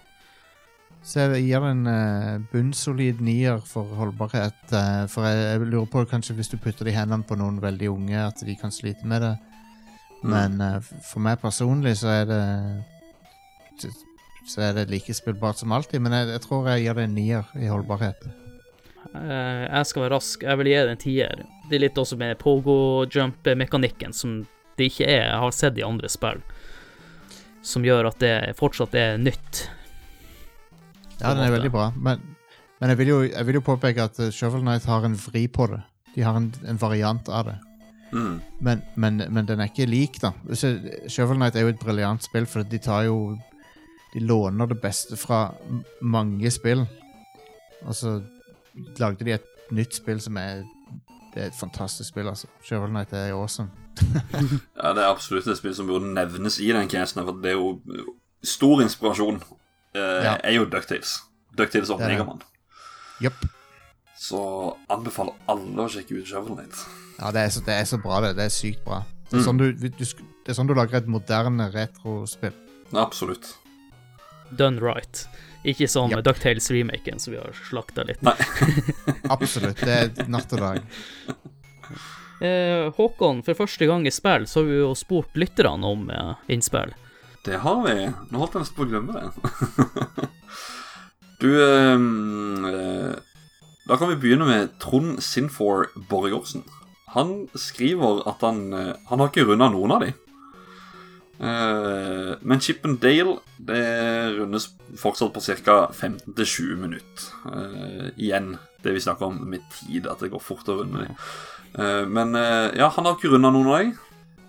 [1.06, 4.56] Så jeg gir en uh, bunnsolid nier for holdbarhet.
[4.72, 7.60] Uh, for jeg, jeg lurer på kanskje hvis du putter det i hendene på noen
[7.62, 9.36] veldig unge, at de kan slite med det.
[10.24, 10.30] Mm.
[10.32, 12.42] Men uh, for meg personlig så er det
[14.46, 16.00] Så er det like spillbart som alltid.
[16.04, 18.28] Men jeg, jeg tror jeg gir det en nier i holdbarhet.
[19.14, 20.42] eh, Jeg skal være rask.
[20.46, 21.42] Jeg vil gi det en tier.
[21.70, 24.44] Det er litt også med pogo-jump-mekanikken som
[24.76, 26.42] det ikke er jeg har sett i andre spill.
[27.66, 29.64] Som gjør at det fortsatt er nytt.
[31.18, 31.88] Ja, den er veldig bra.
[31.96, 32.20] Men,
[32.78, 35.46] men jeg, vil jo, jeg vil jo påpeke at eh, Shovel Knight har en vri
[35.48, 35.80] på det.
[36.14, 37.56] De har en, en variant av det.
[38.12, 38.36] Mm.
[38.62, 40.30] Men, men, men den er ikke lik, da.
[40.54, 43.16] Shovel Knight er jo et briljant spill, for de tar jo
[44.16, 45.42] De låner det beste fra
[46.00, 46.86] mange spill.
[47.84, 48.14] Og så
[48.98, 50.62] lagde de et nytt spill som er
[51.34, 52.46] Det er et fantastisk spill, altså.
[52.64, 53.68] Shovel Knight er awesome.
[54.80, 57.58] Ja, det er absolutt et spill som burde nevnes i den casten, for det er
[57.58, 57.74] jo
[58.44, 59.42] stor inspirasjon.
[59.94, 60.36] Eh, Ja.
[60.44, 61.12] er jo Ducktales.
[61.58, 62.18] Ducktales og Det er det.
[62.18, 62.40] Megaman.
[63.20, 63.44] Jepp.
[64.16, 64.40] Så
[64.88, 66.80] anbefaler alle å sjekke ut Shovel Knight.
[67.20, 68.32] Ja, det er, så, det er så bra, det.
[68.36, 69.02] Det er sykt bra.
[69.30, 69.44] Det er, Mm.
[69.44, 72.52] sånn, du, du, det er sånn du lager et moderne retrospill.
[72.94, 73.52] Absolutt.
[74.50, 75.26] Done right.
[75.66, 76.22] Ikke som yep.
[76.24, 78.22] Ducktales-remaken, som vi har slakta litt.
[78.22, 78.36] Nei.
[79.34, 79.80] Absolutt.
[79.82, 80.84] Det er natt og dag.
[82.40, 86.32] Eh, Håkon, for første gang i spill så har vi jo spurt lytterne om eh,
[86.52, 86.92] innspill.
[87.46, 87.94] Det har vi.
[88.30, 90.28] Nå holdt jeg nesten på å glemme det.
[91.42, 93.12] du ehm, eh,
[93.86, 96.66] Da kan vi begynne med Trond Sinfor Borgersen.
[97.14, 100.12] Han skriver at han eh, Han har ikke runda noen av de.
[101.36, 102.62] Eh, men
[103.00, 103.82] Dale det
[104.38, 105.90] rundes fortsatt på ca.
[105.92, 107.28] 15-20 minutter.
[107.44, 111.16] Uh, igjen det vi snakker om med tid, at det går fort å runde dem.
[111.76, 113.94] Uh, men eh, ja, han har ikke runda noen òg.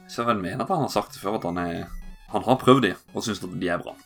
[0.08, 1.88] Så jeg mener mene at han har sagt det før, at han, er,
[2.32, 3.98] han har prøvd de og syns at de er bra.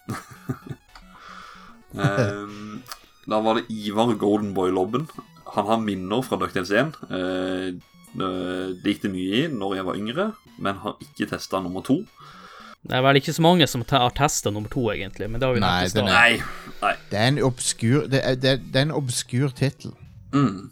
[3.31, 5.05] Da var det Ivar Goldenboy Lobben.
[5.53, 6.95] Han har minner fra Ducktails 1.
[7.11, 7.67] Eh,
[8.11, 8.29] det
[8.83, 10.25] det gikk det mye i når jeg var yngre,
[10.59, 12.01] men har ikke testa nummer to.
[12.81, 15.53] Det er vel ikke så mange som har testa nummer to, egentlig, men det har
[15.53, 16.77] vi Nei, den er, Nei.
[16.81, 16.93] Nei.
[17.11, 19.93] Det er en obskur Det er, det er, det er en obskur tittel.
[20.33, 20.71] Mm.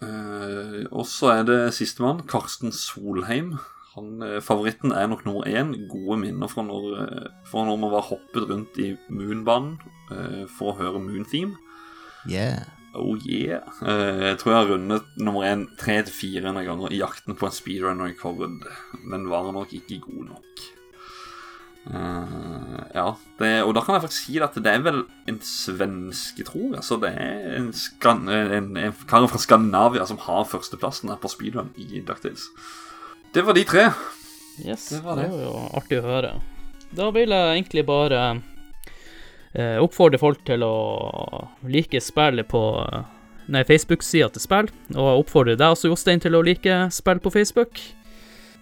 [0.00, 3.56] Uh, og så er det sistemann, Karsten Solheim.
[3.96, 5.72] Han, eh, favoritten er nok nummer én.
[5.90, 9.80] Gode minner fra når, eh, fra når man var hoppet rundt i Moonbanen
[10.12, 11.58] uh, for å høre Moontheme.
[12.30, 12.70] Yeah.
[12.94, 13.66] Oh yeah.
[13.82, 17.50] Uh, jeg tror jeg har rundet nummer én tre til fire ganger i jakten på
[17.50, 18.62] en speedrun record,
[19.02, 20.70] men var nok ikke god nok.
[21.88, 23.06] Eh, ja,
[23.40, 25.00] det, og da kan jeg faktisk si at det er vel
[25.30, 26.84] en svenske, tror jeg.
[26.86, 31.30] Så det er en, skan, en, en kar fra Skandinavia som har førsteplassen her på
[31.32, 32.50] speedrun i Ducktails.
[33.34, 33.88] Det var de tre.
[34.60, 36.34] Yes, Det det var var, jo artig å høre.
[36.90, 38.20] Da vil jeg egentlig bare
[39.54, 40.74] eh, oppfordre folk til å
[41.70, 43.16] like spillet på eh,
[43.50, 47.80] Nei, Facebook-sida til spill, og oppfordre deg også, Jostein, til å like spill på Facebook.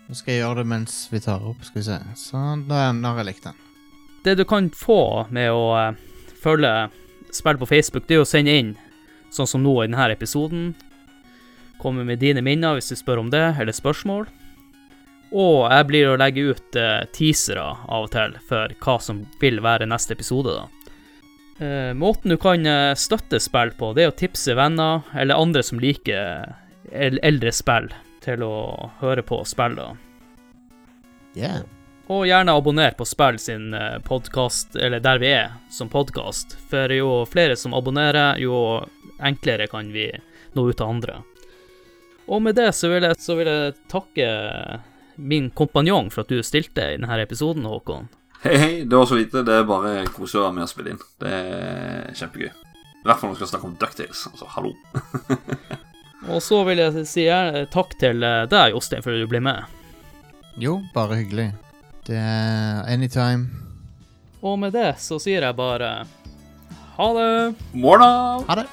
[0.09, 1.61] Nå skal jeg gjøre det mens vi tar opp.
[1.67, 1.99] Skal vi se.
[2.17, 3.59] Sånn, da har jeg likt den.
[4.25, 5.99] Det du kan få med å eh,
[6.41, 6.89] følge
[7.35, 8.71] spill på Facebook, det er å sende inn,
[9.31, 10.73] sånn som nå i denne episoden.
[11.79, 14.25] Komme med dine minner hvis du spør om det, eller spørsmål.
[15.29, 19.61] Og jeg blir å legge ut eh, teasere av og til for hva som vil
[19.61, 20.91] være neste episode, da.
[21.61, 22.65] Eh, måten du kan
[22.97, 26.49] støtte spill på, det er å tipse venner eller andre som liker
[26.97, 27.93] eldre spill,
[28.25, 29.89] til å høre på spill, da.
[31.39, 31.67] Yeah.
[32.09, 33.75] Og gjerne abonner på Spill sin
[34.07, 36.55] podkast, eller der vi er som podkast.
[36.71, 38.79] For jo flere som abonnerer, jo
[39.21, 40.07] enklere kan vi
[40.57, 41.19] nå ut til andre.
[42.29, 44.29] Og med det så vil jeg, så vil jeg takke
[45.21, 48.09] min kompanjong for at du stilte i denne episoden, Håkon.
[48.41, 49.43] Hei, hei, det var så lite.
[49.45, 51.03] Det er bare koselig å være med og spille inn.
[51.21, 52.49] Det er kjempegøy.
[52.49, 54.25] I hvert fall når vi skal snakke om Ducktails.
[54.33, 54.73] Altså, hallo.
[56.27, 59.63] Og så vil jeg si gjerne takk til deg, Jostein, for at du ble med.
[60.59, 61.53] Jo, bare hyggelig.
[62.09, 63.47] Det er anytime.
[64.43, 65.93] Og med det så sier jeg bare
[66.99, 67.31] ha det.
[67.79, 68.11] Morna!
[68.49, 68.67] Ha det.